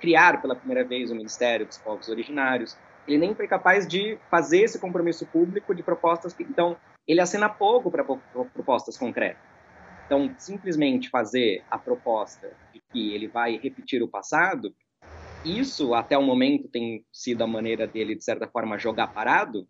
criar 0.00 0.40
pela 0.40 0.56
primeira 0.56 0.84
vez 0.84 1.10
o 1.10 1.14
Ministério 1.14 1.66
dos 1.66 1.78
Povos 1.78 2.08
Originários. 2.08 2.76
Ele 3.06 3.18
nem 3.18 3.34
foi 3.34 3.48
capaz 3.48 3.86
de 3.86 4.18
fazer 4.30 4.62
esse 4.62 4.78
compromisso 4.78 5.26
público 5.26 5.74
de 5.74 5.82
propostas 5.82 6.32
que, 6.32 6.42
então, 6.42 6.76
ele 7.06 7.20
acena 7.20 7.48
pouco 7.48 7.90
para 7.90 8.04
propostas 8.04 8.96
concretas. 8.96 9.42
Então, 10.06 10.34
simplesmente 10.38 11.08
fazer 11.08 11.64
a 11.70 11.78
proposta 11.78 12.52
de 12.72 12.80
que 12.92 13.14
ele 13.14 13.28
vai 13.28 13.56
repetir 13.56 14.02
o 14.02 14.08
passado, 14.08 14.74
isso 15.44 15.94
até 15.94 16.16
o 16.16 16.22
momento 16.22 16.68
tem 16.68 17.04
sido 17.12 17.42
a 17.42 17.46
maneira 17.46 17.86
dele, 17.86 18.14
de 18.14 18.22
certa 18.22 18.46
forma, 18.46 18.78
jogar 18.78 19.08
parado, 19.08 19.66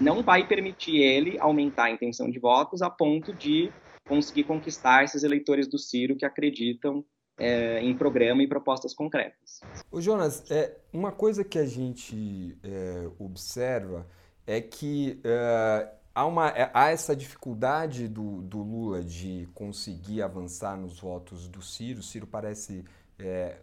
não 0.00 0.22
vai 0.22 0.46
permitir 0.46 0.98
ele 0.98 1.38
aumentar 1.40 1.84
a 1.84 1.90
intenção 1.90 2.30
de 2.30 2.38
votos 2.38 2.82
a 2.82 2.90
ponto 2.90 3.32
de 3.32 3.70
conseguir 4.06 4.44
conquistar 4.44 5.04
esses 5.04 5.24
eleitores 5.24 5.66
do 5.66 5.78
Ciro 5.78 6.16
que 6.16 6.24
acreditam 6.24 7.04
é, 7.38 7.80
em 7.80 7.96
programa 7.96 8.42
e 8.42 8.46
propostas 8.46 8.94
concretas. 8.94 9.60
O 9.90 10.00
Jonas, 10.00 10.44
é, 10.50 10.76
uma 10.92 11.12
coisa 11.12 11.44
que 11.44 11.58
a 11.58 11.66
gente 11.66 12.56
é, 12.62 13.08
observa 13.18 14.06
é 14.46 14.60
que 14.60 15.20
é, 15.24 15.88
há, 16.14 16.24
uma, 16.24 16.48
é, 16.48 16.70
há 16.72 16.90
essa 16.90 17.14
dificuldade 17.14 18.08
do, 18.08 18.40
do, 18.42 18.62
Lula 18.62 19.02
de 19.02 19.48
conseguir 19.54 20.22
avançar 20.22 20.76
nos 20.76 21.00
votos 21.00 21.48
do 21.48 21.60
Ciro. 21.60 22.00
O 22.00 22.02
Ciro 22.02 22.26
parece 22.26 22.84
é, 23.18 23.58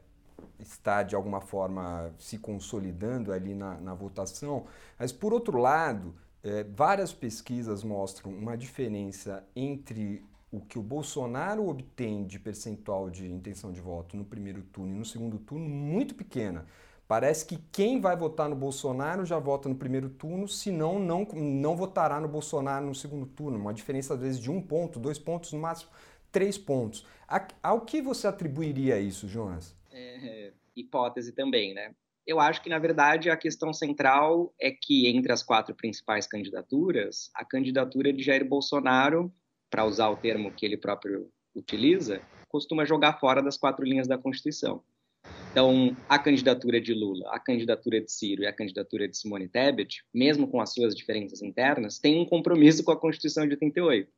estar, 0.59 1.03
de 1.03 1.15
alguma 1.15 1.41
forma, 1.41 2.13
se 2.19 2.37
consolidando 2.37 3.31
ali 3.31 3.55
na, 3.55 3.79
na 3.79 3.93
votação. 3.93 4.65
Mas, 4.99 5.11
por 5.11 5.33
outro 5.33 5.57
lado, 5.57 6.13
é, 6.43 6.63
várias 6.63 7.13
pesquisas 7.13 7.83
mostram 7.83 8.31
uma 8.31 8.57
diferença 8.57 9.43
entre 9.55 10.23
o 10.53 10.61
que 10.61 10.77
o 10.77 10.83
Bolsonaro 10.83 11.67
obtém 11.67 12.27
de 12.27 12.37
percentual 12.37 13.09
de 13.09 13.27
intenção 13.27 13.71
de 13.71 13.81
voto 13.81 14.15
no 14.15 14.23
primeiro 14.23 14.61
turno 14.61 14.93
e 14.93 14.99
no 14.99 15.03
segundo 15.03 15.39
turno 15.39 15.67
muito 15.67 16.13
pequena. 16.13 16.67
Parece 17.07 17.43
que 17.43 17.57
quem 17.71 17.99
vai 17.99 18.15
votar 18.15 18.47
no 18.47 18.55
Bolsonaro 18.55 19.25
já 19.25 19.39
vota 19.39 19.67
no 19.67 19.73
primeiro 19.73 20.09
turno, 20.09 20.47
senão 20.47 20.99
não, 20.99 21.25
não 21.33 21.75
votará 21.75 22.19
no 22.19 22.27
Bolsonaro 22.27 22.85
no 22.85 22.93
segundo 22.93 23.25
turno. 23.25 23.57
Uma 23.57 23.73
diferença, 23.73 24.13
às 24.13 24.19
vezes, 24.19 24.39
de 24.39 24.51
um 24.51 24.61
ponto, 24.61 24.99
dois 24.99 25.17
pontos, 25.17 25.51
no 25.53 25.59
máximo 25.59 25.89
três 26.31 26.55
pontos. 26.55 27.03
A, 27.27 27.47
ao 27.63 27.81
que 27.81 27.99
você 27.99 28.27
atribuiria 28.27 28.99
isso, 28.99 29.27
Jonas? 29.27 29.75
É, 29.91 30.53
hipótese 30.75 31.31
também, 31.31 31.73
né? 31.73 31.95
Eu 32.27 32.39
acho 32.39 32.61
que, 32.61 32.69
na 32.69 32.79
verdade, 32.79 33.29
a 33.31 33.35
questão 33.35 33.73
central 33.73 34.53
é 34.61 34.71
que, 34.71 35.07
entre 35.07 35.31
as 35.31 35.41
quatro 35.41 35.73
principais 35.75 36.27
candidaturas, 36.27 37.31
a 37.33 37.43
candidatura 37.43 38.13
de 38.13 38.23
Jair 38.23 38.47
Bolsonaro, 38.47 39.33
para 39.73 39.85
usar 39.85 40.07
o 40.09 40.15
termo 40.15 40.51
que 40.51 40.67
ele 40.67 40.77
próprio 40.77 41.31
utiliza, 41.55 42.21
costuma 42.47 42.85
jogar 42.85 43.19
fora 43.19 43.41
das 43.41 43.57
quatro 43.57 43.83
linhas 43.83 44.07
da 44.07 44.19
Constituição. 44.19 44.83
Então, 45.51 45.97
a 46.07 46.19
candidatura 46.19 46.79
de 46.79 46.93
Lula, 46.93 47.27
a 47.31 47.39
candidatura 47.39 47.99
de 47.99 48.11
Ciro 48.11 48.43
e 48.43 48.45
a 48.45 48.53
candidatura 48.53 49.07
de 49.07 49.17
Simone 49.17 49.47
Tebet, 49.47 50.03
mesmo 50.13 50.47
com 50.47 50.61
as 50.61 50.71
suas 50.71 50.93
diferenças 50.93 51.41
internas, 51.41 51.97
têm 51.97 52.21
um 52.21 52.25
compromisso 52.25 52.83
com 52.83 52.91
a 52.91 52.99
Constituição 52.99 53.47
de 53.47 53.53
88. 53.53 54.11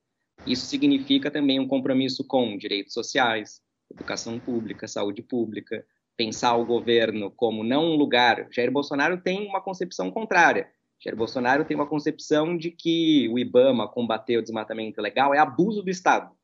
Isso 0.46 0.66
significa 0.66 1.32
também 1.32 1.58
um 1.58 1.68
compromisso 1.70 2.28
com 2.28 2.58
direitos 2.58 2.94
sociais, 2.94 3.62
educação 3.90 4.38
pública, 4.38 4.90
saúde 4.90 5.22
pública, 5.22 5.86
pensar 6.18 6.58
o 6.58 6.66
governo 6.66 7.32
como 7.32 7.64
não 7.64 7.94
um 7.94 7.96
lugar. 7.96 8.50
Jair 8.52 8.70
Bolsonaro 8.70 9.22
tem 9.22 9.48
uma 9.48 9.62
concepção 9.62 10.12
contrária. 10.12 10.70
Jair 11.04 11.16
Bolsonaro 11.16 11.66
tem 11.66 11.76
uma 11.76 11.88
concepção 11.88 12.58
de 12.58 12.72
que 12.72 13.30
o 13.30 13.38
IBAMA 13.38 13.88
combater 13.88 14.38
o 14.38 14.42
desmatamento 14.42 15.00
ilegal 15.00 15.34
é 15.34 15.40
abuso 15.40 15.84
do 15.84 15.90
Estado. 15.90 16.36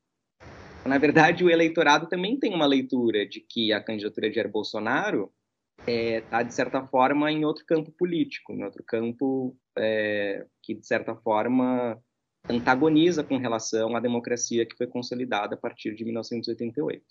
Na 0.84 0.98
verdade, 0.98 1.44
o 1.44 1.50
eleitorado 1.50 2.08
também 2.08 2.38
tem 2.38 2.54
uma 2.54 2.66
leitura 2.66 3.26
de 3.26 3.40
que 3.40 3.72
a 3.72 3.82
candidatura 3.82 4.28
de 4.28 4.36
Jair 4.36 4.50
Bolsonaro 4.50 5.32
está, 5.78 5.92
é, 5.92 6.20
tá, 6.22 6.42
de 6.42 6.54
certa 6.54 6.84
forma, 6.86 7.30
em 7.30 7.44
outro 7.44 7.64
campo 7.64 7.92
político, 7.92 8.52
em 8.52 8.64
outro 8.64 8.82
campo 8.84 9.56
é, 9.78 10.44
que, 10.62 10.74
de 10.74 10.86
certa 10.86 11.14
forma, 11.14 12.00
antagoniza 12.48 13.22
com 13.22 13.36
relação 13.36 13.94
à 13.96 14.00
democracia 14.00 14.66
que 14.66 14.76
foi 14.76 14.86
consolidada 14.86 15.54
a 15.54 15.58
partir 15.58 15.94
de 15.94 16.04
1988. 16.04 17.04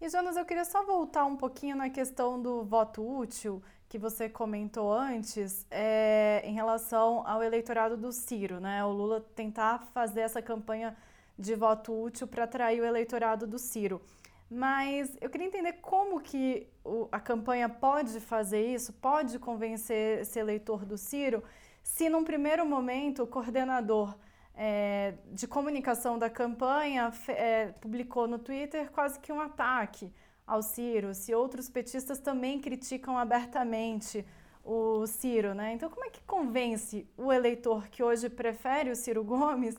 E, 0.00 0.08
Jonas, 0.08 0.36
eu 0.36 0.44
queria 0.44 0.64
só 0.64 0.84
voltar 0.84 1.24
um 1.24 1.36
pouquinho 1.36 1.76
na 1.76 1.90
questão 1.90 2.40
do 2.40 2.64
voto 2.64 3.02
útil 3.02 3.62
que 3.88 3.98
você 3.98 4.28
comentou 4.28 4.92
antes, 4.92 5.66
é, 5.70 6.42
em 6.44 6.52
relação 6.52 7.26
ao 7.26 7.42
eleitorado 7.42 7.96
do 7.96 8.12
Ciro, 8.12 8.60
né? 8.60 8.84
O 8.84 8.92
Lula 8.92 9.20
tentar 9.34 9.78
fazer 9.94 10.20
essa 10.20 10.42
campanha 10.42 10.94
de 11.38 11.54
voto 11.54 11.92
útil 12.02 12.26
para 12.26 12.44
atrair 12.44 12.80
o 12.80 12.84
eleitorado 12.84 13.46
do 13.46 13.58
Ciro. 13.58 14.02
Mas 14.50 15.16
eu 15.20 15.30
queria 15.30 15.46
entender 15.46 15.74
como 15.74 16.20
que 16.20 16.66
o, 16.84 17.08
a 17.10 17.20
campanha 17.20 17.68
pode 17.68 18.20
fazer 18.20 18.66
isso, 18.66 18.92
pode 18.94 19.38
convencer 19.38 20.20
esse 20.20 20.38
eleitor 20.38 20.84
do 20.84 20.98
Ciro, 20.98 21.42
se 21.82 22.08
num 22.10 22.24
primeiro 22.24 22.66
momento 22.66 23.22
o 23.22 23.26
coordenador 23.26 24.14
é, 24.54 25.14
de 25.32 25.46
comunicação 25.46 26.18
da 26.18 26.28
campanha 26.28 27.10
é, 27.28 27.68
publicou 27.80 28.26
no 28.26 28.38
Twitter 28.38 28.90
quase 28.90 29.18
que 29.20 29.32
um 29.32 29.40
ataque 29.40 30.12
ao 30.48 30.62
Ciro, 30.62 31.14
se 31.14 31.34
outros 31.34 31.68
petistas 31.68 32.18
também 32.18 32.58
criticam 32.58 33.18
abertamente 33.18 34.24
o 34.64 35.06
Ciro, 35.06 35.54
né? 35.54 35.74
Então 35.74 35.90
como 35.90 36.06
é 36.06 36.10
que 36.10 36.22
convence 36.22 37.06
o 37.16 37.30
eleitor 37.32 37.88
que 37.88 38.02
hoje 38.02 38.28
prefere 38.30 38.90
o 38.90 38.96
Ciro 38.96 39.22
Gomes 39.22 39.76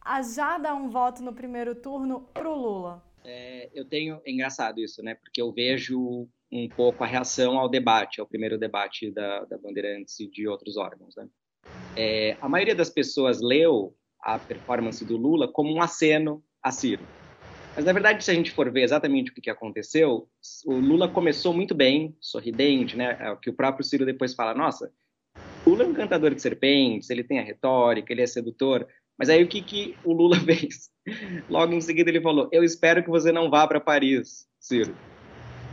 a 0.00 0.22
já 0.22 0.56
dar 0.56 0.74
um 0.74 0.88
voto 0.88 1.22
no 1.22 1.34
primeiro 1.34 1.74
turno 1.74 2.22
para 2.32 2.48
o 2.48 2.56
Lula? 2.56 3.04
É, 3.22 3.68
eu 3.74 3.84
tenho, 3.84 4.20
é 4.24 4.30
engraçado 4.30 4.80
isso, 4.80 5.02
né? 5.02 5.14
Porque 5.14 5.42
eu 5.42 5.52
vejo 5.52 6.26
um 6.50 6.68
pouco 6.68 7.04
a 7.04 7.06
reação 7.06 7.58
ao 7.58 7.68
debate, 7.68 8.20
ao 8.20 8.26
primeiro 8.26 8.58
debate 8.58 9.10
da, 9.10 9.44
da 9.44 9.58
Bandeirantes 9.58 10.18
e 10.20 10.26
de 10.26 10.48
outros 10.48 10.78
órgãos, 10.78 11.14
né? 11.14 11.28
É, 11.94 12.36
a 12.40 12.48
maioria 12.48 12.74
das 12.74 12.88
pessoas 12.88 13.40
leu 13.42 13.94
a 14.22 14.38
performance 14.38 15.04
do 15.04 15.16
Lula 15.16 15.46
como 15.52 15.74
um 15.74 15.82
aceno 15.82 16.42
a 16.62 16.70
Ciro. 16.70 17.04
Mas, 17.78 17.84
na 17.84 17.92
verdade, 17.92 18.24
se 18.24 18.30
a 18.32 18.34
gente 18.34 18.50
for 18.50 18.68
ver 18.72 18.82
exatamente 18.82 19.30
o 19.30 19.34
que, 19.34 19.48
aconteceu, 19.48 20.28
o 20.66 20.72
Lula 20.72 21.08
começou 21.08 21.54
muito 21.54 21.76
bem, 21.76 22.12
sorridente, 22.20 22.96
né? 22.96 23.16
É 23.20 23.30
o 23.30 23.36
que 23.36 23.48
o 23.48 23.52
próprio 23.52 23.84
Ciro 23.84 24.04
depois 24.04 24.34
fala, 24.34 24.52
nossa, 24.52 24.90
Lula 25.64 25.84
é 25.84 25.86
um 25.86 25.94
cantador 25.94 26.34
de 26.34 26.42
serpentes, 26.42 27.08
ele 27.08 27.22
tem 27.22 27.38
a 27.38 27.42
retórica, 27.44 28.12
ele 28.12 28.20
é 28.22 28.26
sedutor, 28.26 28.84
mas 29.16 29.28
aí 29.28 29.44
o 29.44 29.46
que, 29.46 29.62
que 29.62 29.94
o 30.02 30.12
Lula 30.12 30.34
fez? 30.42 30.90
Logo 31.48 31.72
em 31.72 31.80
seguida 31.80 32.10
ele 32.10 32.20
falou: 32.20 32.48
Eu 32.50 32.64
espero 32.64 33.00
que 33.00 33.10
você 33.10 33.30
não 33.30 33.48
vá 33.48 33.64
para 33.64 33.78
Paris, 33.78 34.48
Ciro. 34.58 34.92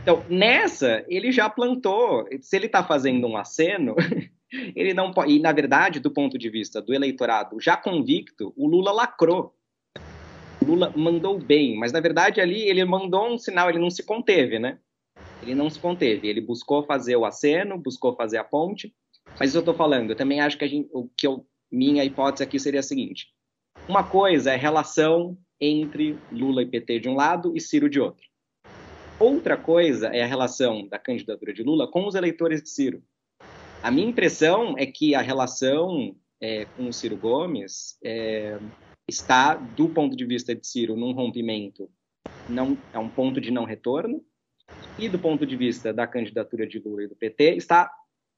Então, 0.02 0.24
nessa, 0.30 1.04
ele 1.08 1.32
já 1.32 1.50
plantou. 1.50 2.24
Se 2.40 2.54
ele 2.54 2.66
está 2.66 2.84
fazendo 2.84 3.26
um 3.26 3.36
aceno, 3.36 3.96
ele 4.76 4.94
não 4.94 5.10
pode. 5.10 5.32
E, 5.32 5.40
na 5.40 5.50
verdade, 5.50 5.98
do 5.98 6.12
ponto 6.12 6.38
de 6.38 6.48
vista 6.48 6.80
do 6.80 6.94
eleitorado 6.94 7.60
já 7.60 7.76
convicto, 7.76 8.54
o 8.56 8.68
Lula 8.68 8.92
lacrou. 8.92 9.55
Lula 10.66 10.92
mandou 10.96 11.38
bem, 11.38 11.78
mas 11.78 11.92
na 11.92 12.00
verdade 12.00 12.40
ali 12.40 12.68
ele 12.68 12.84
mandou 12.84 13.32
um 13.32 13.38
sinal, 13.38 13.70
ele 13.70 13.78
não 13.78 13.90
se 13.90 14.02
conteve, 14.02 14.58
né? 14.58 14.78
Ele 15.42 15.54
não 15.54 15.70
se 15.70 15.78
conteve. 15.78 16.28
Ele 16.28 16.40
buscou 16.40 16.82
fazer 16.84 17.16
o 17.16 17.24
aceno, 17.24 17.78
buscou 17.78 18.16
fazer 18.16 18.38
a 18.38 18.44
ponte. 18.44 18.92
Mas 19.38 19.54
eu 19.54 19.60
estou 19.60 19.74
falando, 19.74 20.10
eu 20.10 20.16
também 20.16 20.40
acho 20.40 20.58
que 20.58 20.64
a 20.64 20.68
gente, 20.68 20.88
o 20.92 21.08
que 21.16 21.26
eu, 21.26 21.46
minha 21.70 22.04
hipótese 22.04 22.42
aqui 22.42 22.58
seria 22.58 22.80
a 22.80 22.82
seguinte: 22.82 23.28
uma 23.88 24.02
coisa 24.02 24.52
é 24.52 24.56
relação 24.56 25.36
entre 25.60 26.18
Lula 26.32 26.62
e 26.62 26.66
PT 26.66 27.00
de 27.00 27.08
um 27.08 27.14
lado 27.14 27.56
e 27.56 27.60
Ciro 27.60 27.88
de 27.88 28.00
outro. 28.00 28.26
Outra 29.18 29.56
coisa 29.56 30.08
é 30.08 30.22
a 30.22 30.26
relação 30.26 30.86
da 30.88 30.98
candidatura 30.98 31.52
de 31.52 31.62
Lula 31.62 31.90
com 31.90 32.06
os 32.06 32.14
eleitores 32.14 32.62
de 32.62 32.68
Ciro. 32.68 33.02
A 33.82 33.90
minha 33.90 34.08
impressão 34.08 34.74
é 34.76 34.84
que 34.84 35.14
a 35.14 35.22
relação 35.22 36.14
é, 36.40 36.66
com 36.76 36.88
o 36.88 36.92
Ciro 36.92 37.16
Gomes 37.16 37.98
é, 38.02 38.58
está, 39.08 39.54
do 39.54 39.88
ponto 39.88 40.16
de 40.16 40.24
vista 40.24 40.54
de 40.54 40.66
Ciro, 40.66 40.96
num 40.96 41.12
rompimento, 41.12 41.88
não 42.48 42.76
é 42.92 42.98
um 42.98 43.08
ponto 43.08 43.40
de 43.40 43.50
não 43.50 43.64
retorno, 43.64 44.24
e 44.98 45.08
do 45.08 45.18
ponto 45.18 45.46
de 45.46 45.56
vista 45.56 45.92
da 45.92 46.06
candidatura 46.06 46.66
de 46.66 46.78
Lula 46.78 47.04
e 47.04 47.06
do 47.06 47.14
PT, 47.14 47.56
está 47.56 47.90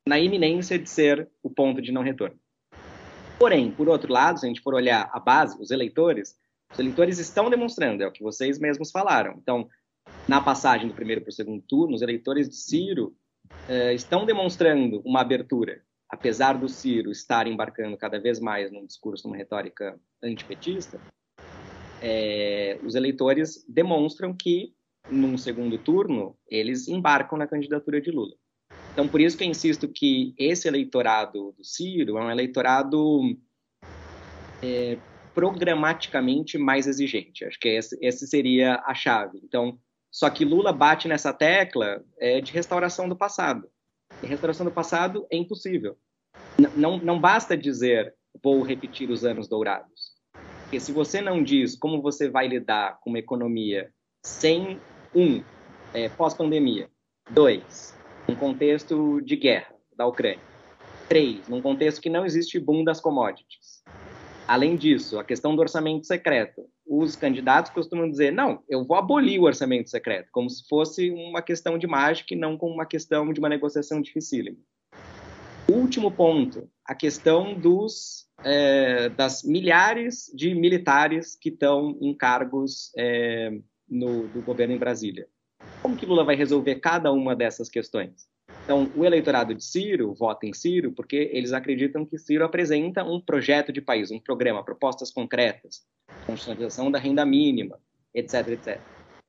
na 0.07 0.19
iminência 0.19 0.79
de 0.79 0.89
ser 0.89 1.29
o 1.43 1.49
ponto 1.49 1.81
de 1.81 1.91
não 1.91 2.03
retorno. 2.03 2.39
Porém, 3.39 3.71
por 3.71 3.89
outro 3.89 4.13
lado, 4.13 4.39
se 4.39 4.47
a 4.47 4.49
gente 4.49 4.61
for 4.61 4.75
olhar 4.75 5.09
a 5.13 5.21
base, 5.21 5.57
os 5.61 5.71
eleitores, 5.71 6.37
os 6.73 6.79
eleitores 6.79 7.19
estão 7.19 7.49
demonstrando, 7.49 8.03
é 8.03 8.07
o 8.07 8.13
que 8.13 8.23
vocês 8.23 8.59
mesmos 8.59 8.91
falaram. 8.91 9.39
Então, 9.41 9.69
na 10.27 10.41
passagem 10.41 10.89
do 10.89 10.95
primeiro 10.95 11.23
para 11.23 11.31
o 11.31 11.33
segundo 11.33 11.63
turno, 11.63 11.95
os 11.95 12.03
eleitores 12.03 12.49
de 12.49 12.57
Ciro 12.57 13.17
eh, 13.69 13.95
estão 13.95 14.27
demonstrando 14.27 15.01
uma 15.05 15.21
abertura, 15.21 15.83
apesar 16.09 16.55
do 16.55 16.69
Ciro 16.69 17.11
estar 17.11 17.47
embarcando 17.47 17.97
cada 17.97 18.19
vez 18.19 18.41
mais 18.41 18.71
num 18.73 18.87
discurso, 18.87 19.27
numa 19.27 19.37
retórica 19.37 19.99
antipetista, 20.23 21.01
eh, 22.01 22.79
os 22.85 22.95
eleitores 22.95 23.65
demonstram 23.69 24.35
que, 24.35 24.75
num 25.11 25.37
segundo 25.37 25.79
turno, 25.79 26.37
eles 26.49 26.89
embarcam 26.89 27.39
na 27.39 27.47
candidatura 27.47 28.01
de 28.01 28.11
Lula. 28.11 28.35
Então, 28.93 29.07
por 29.07 29.21
isso 29.21 29.37
que 29.37 29.45
eu 29.45 29.49
insisto 29.49 29.89
que 29.89 30.35
esse 30.37 30.67
eleitorado 30.67 31.53
do 31.53 31.65
Ciro 31.65 32.19
é 32.19 32.21
um 32.21 32.31
eleitorado 32.31 33.21
é, 34.63 34.99
programaticamente 35.35 36.59
mais 36.59 36.87
exigente. 36.87 37.45
Acho 37.45 37.59
que 37.61 37.69
esse, 37.69 37.97
esse, 38.01 38.27
seria 38.27 38.83
a 38.85 38.95
chave. 38.95 39.41
Então, 39.45 39.79
só 40.11 40.29
que 40.29 40.45
Lula 40.45 40.73
bate 40.73 41.07
nessa 41.07 41.33
tecla 41.33 42.05
é, 42.19 42.41
de 42.41 42.53
restauração 42.53 43.09
do 43.09 43.17
passado. 43.17 43.71
E 44.23 44.27
restauração 44.27 44.67
do 44.67 44.73
passado 44.73 45.27
é 45.31 45.37
impossível. 45.37 45.97
N 46.59 46.69
não, 46.77 46.99
não 46.99 47.21
basta 47.21 47.57
dizer 47.57 48.15
vou 48.43 48.63
repetir 48.63 49.11
os 49.11 49.25
anos 49.25 49.49
dourados. 49.49 50.17
Porque 50.63 50.81
se 50.81 50.93
você 50.93 51.21
não 51.21 51.43
diz 51.43 51.77
como 51.77 52.03
você 52.03 52.29
vai 52.29 52.47
lidar 52.47 52.99
com 53.01 53.11
uma 53.11 53.19
economia 53.19 53.91
sem, 54.23 54.79
um, 55.15 55.43
é, 55.95 56.09
pós-pandemia, 56.11 56.91
dois, 57.31 57.97
num 58.29 58.35
contexto 58.35 59.21
de 59.23 59.37
guerra 59.37 59.75
da 59.97 60.07
Ucrânia. 60.07 60.41
Três, 61.09 61.49
num 61.49 61.63
contexto 61.63 62.03
que 62.03 62.11
não 62.11 62.27
existe 62.27 62.59
boom 62.59 62.85
das 62.85 63.01
commodities. 63.01 63.83
Além 64.47 64.77
disso, 64.77 65.19
a 65.19 65.25
questão 65.25 65.57
do 65.57 65.61
orçamento 65.61 66.07
secreto. 66.07 66.67
Os 66.89 67.15
candidatos 67.15 67.71
costumam 67.71 68.09
dizer: 68.09 68.33
não, 68.33 68.63
eu 68.67 68.83
vou 68.83 68.97
abolir 68.97 69.39
o 69.39 69.45
orçamento 69.45 69.91
secreto, 69.91 70.31
como 70.33 70.49
se 70.49 70.67
fosse 70.67 71.11
uma 71.11 71.43
questão 71.43 71.77
de 71.77 71.87
mágica 71.87 72.33
e 72.33 72.37
não 72.37 72.57
como 72.57 72.73
uma 72.73 72.87
questão 72.87 73.31
de 73.31 73.39
uma 73.39 73.49
negociação 73.49 74.01
dificílima. 74.01 74.57
Último 75.71 76.11
ponto: 76.11 76.71
a 76.87 76.95
questão 76.95 77.53
dos, 77.53 78.27
é, 78.43 79.11
das 79.11 79.43
milhares 79.43 80.33
de 80.35 80.55
militares 80.55 81.37
que 81.37 81.51
estão 81.51 81.99
em 82.01 82.17
cargos 82.17 82.91
é, 82.97 83.51
no, 83.87 84.27
do 84.29 84.41
governo 84.41 84.75
em 84.75 84.79
Brasília. 84.79 85.29
Como 85.83 85.97
que 85.97 86.07
Lula 86.07 86.25
vai 86.25 86.37
resolver 86.37 86.77
cada 86.77 87.13
uma 87.13 87.37
dessas 87.37 87.69
questões? 87.69 88.27
Então, 88.65 88.91
o 88.95 89.05
eleitorado 89.05 89.55
de 89.55 89.65
Ciro 89.65 90.15
vota 90.15 90.47
em 90.47 90.53
Ciro 90.53 90.93
porque 90.93 91.31
eles 91.33 91.53
acreditam 91.53 92.05
que 92.05 92.19
Ciro 92.19 92.45
apresenta 92.45 93.03
um 93.03 93.21
projeto 93.21 93.73
de 93.73 93.81
país, 93.81 94.11
um 94.11 94.21
programa, 94.21 94.63
propostas 94.63 95.11
concretas, 95.11 95.87
constitucionalização 96.27 96.91
da 96.91 96.99
renda 96.99 97.25
mínima, 97.25 97.79
etc, 98.15 98.49
etc. 98.49 98.81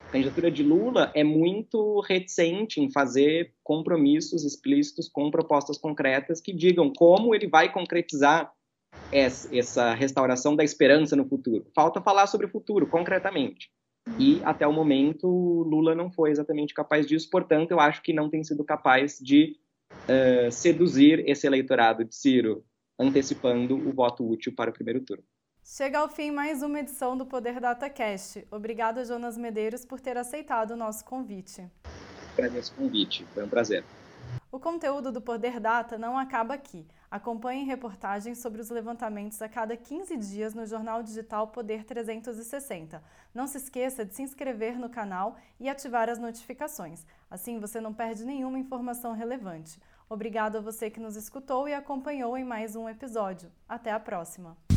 A 0.02 0.12
candidatura 0.12 0.50
de 0.50 0.62
Lula 0.62 1.10
é 1.14 1.22
muito 1.22 2.00
reticente 2.00 2.80
em 2.80 2.90
fazer 2.90 3.54
compromissos 3.62 4.44
explícitos 4.44 5.08
com 5.08 5.30
propostas 5.30 5.78
concretas 5.78 6.40
que 6.40 6.52
digam 6.52 6.92
como 6.92 7.34
ele 7.34 7.46
vai 7.46 7.72
concretizar 7.72 8.52
essa 9.12 9.94
restauração 9.94 10.54
da 10.54 10.64
esperança 10.64 11.16
no 11.16 11.24
futuro. 11.24 11.64
Falta 11.74 12.00
falar 12.00 12.26
sobre 12.26 12.46
o 12.46 12.50
futuro, 12.50 12.86
concretamente. 12.86 13.70
E 14.18 14.40
até 14.44 14.66
o 14.66 14.72
momento, 14.72 15.28
Lula 15.28 15.94
não 15.94 16.10
foi 16.10 16.30
exatamente 16.30 16.74
capaz 16.74 17.06
disso, 17.06 17.28
portanto, 17.30 17.70
eu 17.70 17.80
acho 17.80 18.02
que 18.02 18.12
não 18.12 18.28
tem 18.28 18.42
sido 18.42 18.64
capaz 18.64 19.18
de 19.18 19.56
uh, 19.92 20.50
seduzir 20.50 21.22
esse 21.28 21.46
eleitorado 21.46 22.04
de 22.04 22.14
Ciro, 22.14 22.64
antecipando 22.98 23.76
o 23.76 23.92
voto 23.92 24.28
útil 24.28 24.54
para 24.54 24.70
o 24.70 24.72
primeiro 24.72 25.00
turno. 25.00 25.24
Chega 25.62 25.98
ao 25.98 26.08
fim 26.08 26.30
mais 26.30 26.62
uma 26.62 26.80
edição 26.80 27.16
do 27.16 27.26
Poder 27.26 27.60
DataCast. 27.60 28.46
Obrigada, 28.50 29.04
Jonas 29.04 29.36
Medeiros, 29.36 29.84
por 29.84 30.00
ter 30.00 30.16
aceitado 30.16 30.72
o 30.72 30.76
nosso 30.76 31.04
convite. 31.04 31.64
Agradeço 32.32 32.72
o 32.72 32.76
convite, 32.76 33.24
foi 33.34 33.44
um 33.44 33.48
prazer. 33.48 33.84
O 34.52 34.58
conteúdo 34.58 35.12
do 35.12 35.20
Poder 35.20 35.60
Data 35.60 35.96
não 35.96 36.18
acaba 36.18 36.54
aqui. 36.54 36.86
Acompanhe 37.10 37.64
reportagens 37.64 38.38
sobre 38.38 38.60
os 38.60 38.70
levantamentos 38.70 39.40
a 39.42 39.48
cada 39.48 39.76
15 39.76 40.16
dias 40.16 40.54
no 40.54 40.66
jornal 40.66 41.02
digital 41.02 41.48
Poder 41.48 41.84
360. 41.84 43.02
Não 43.34 43.46
se 43.46 43.58
esqueça 43.58 44.04
de 44.04 44.14
se 44.14 44.22
inscrever 44.22 44.78
no 44.78 44.88
canal 44.88 45.36
e 45.58 45.68
ativar 45.68 46.08
as 46.08 46.18
notificações. 46.18 47.04
Assim 47.30 47.58
você 47.58 47.80
não 47.80 47.94
perde 47.94 48.24
nenhuma 48.24 48.58
informação 48.58 49.12
relevante. 49.12 49.80
Obrigado 50.08 50.56
a 50.56 50.60
você 50.60 50.90
que 50.90 51.00
nos 51.00 51.16
escutou 51.16 51.68
e 51.68 51.74
acompanhou 51.74 52.36
em 52.36 52.44
mais 52.44 52.74
um 52.74 52.88
episódio. 52.88 53.50
Até 53.68 53.92
a 53.92 54.00
próxima! 54.00 54.69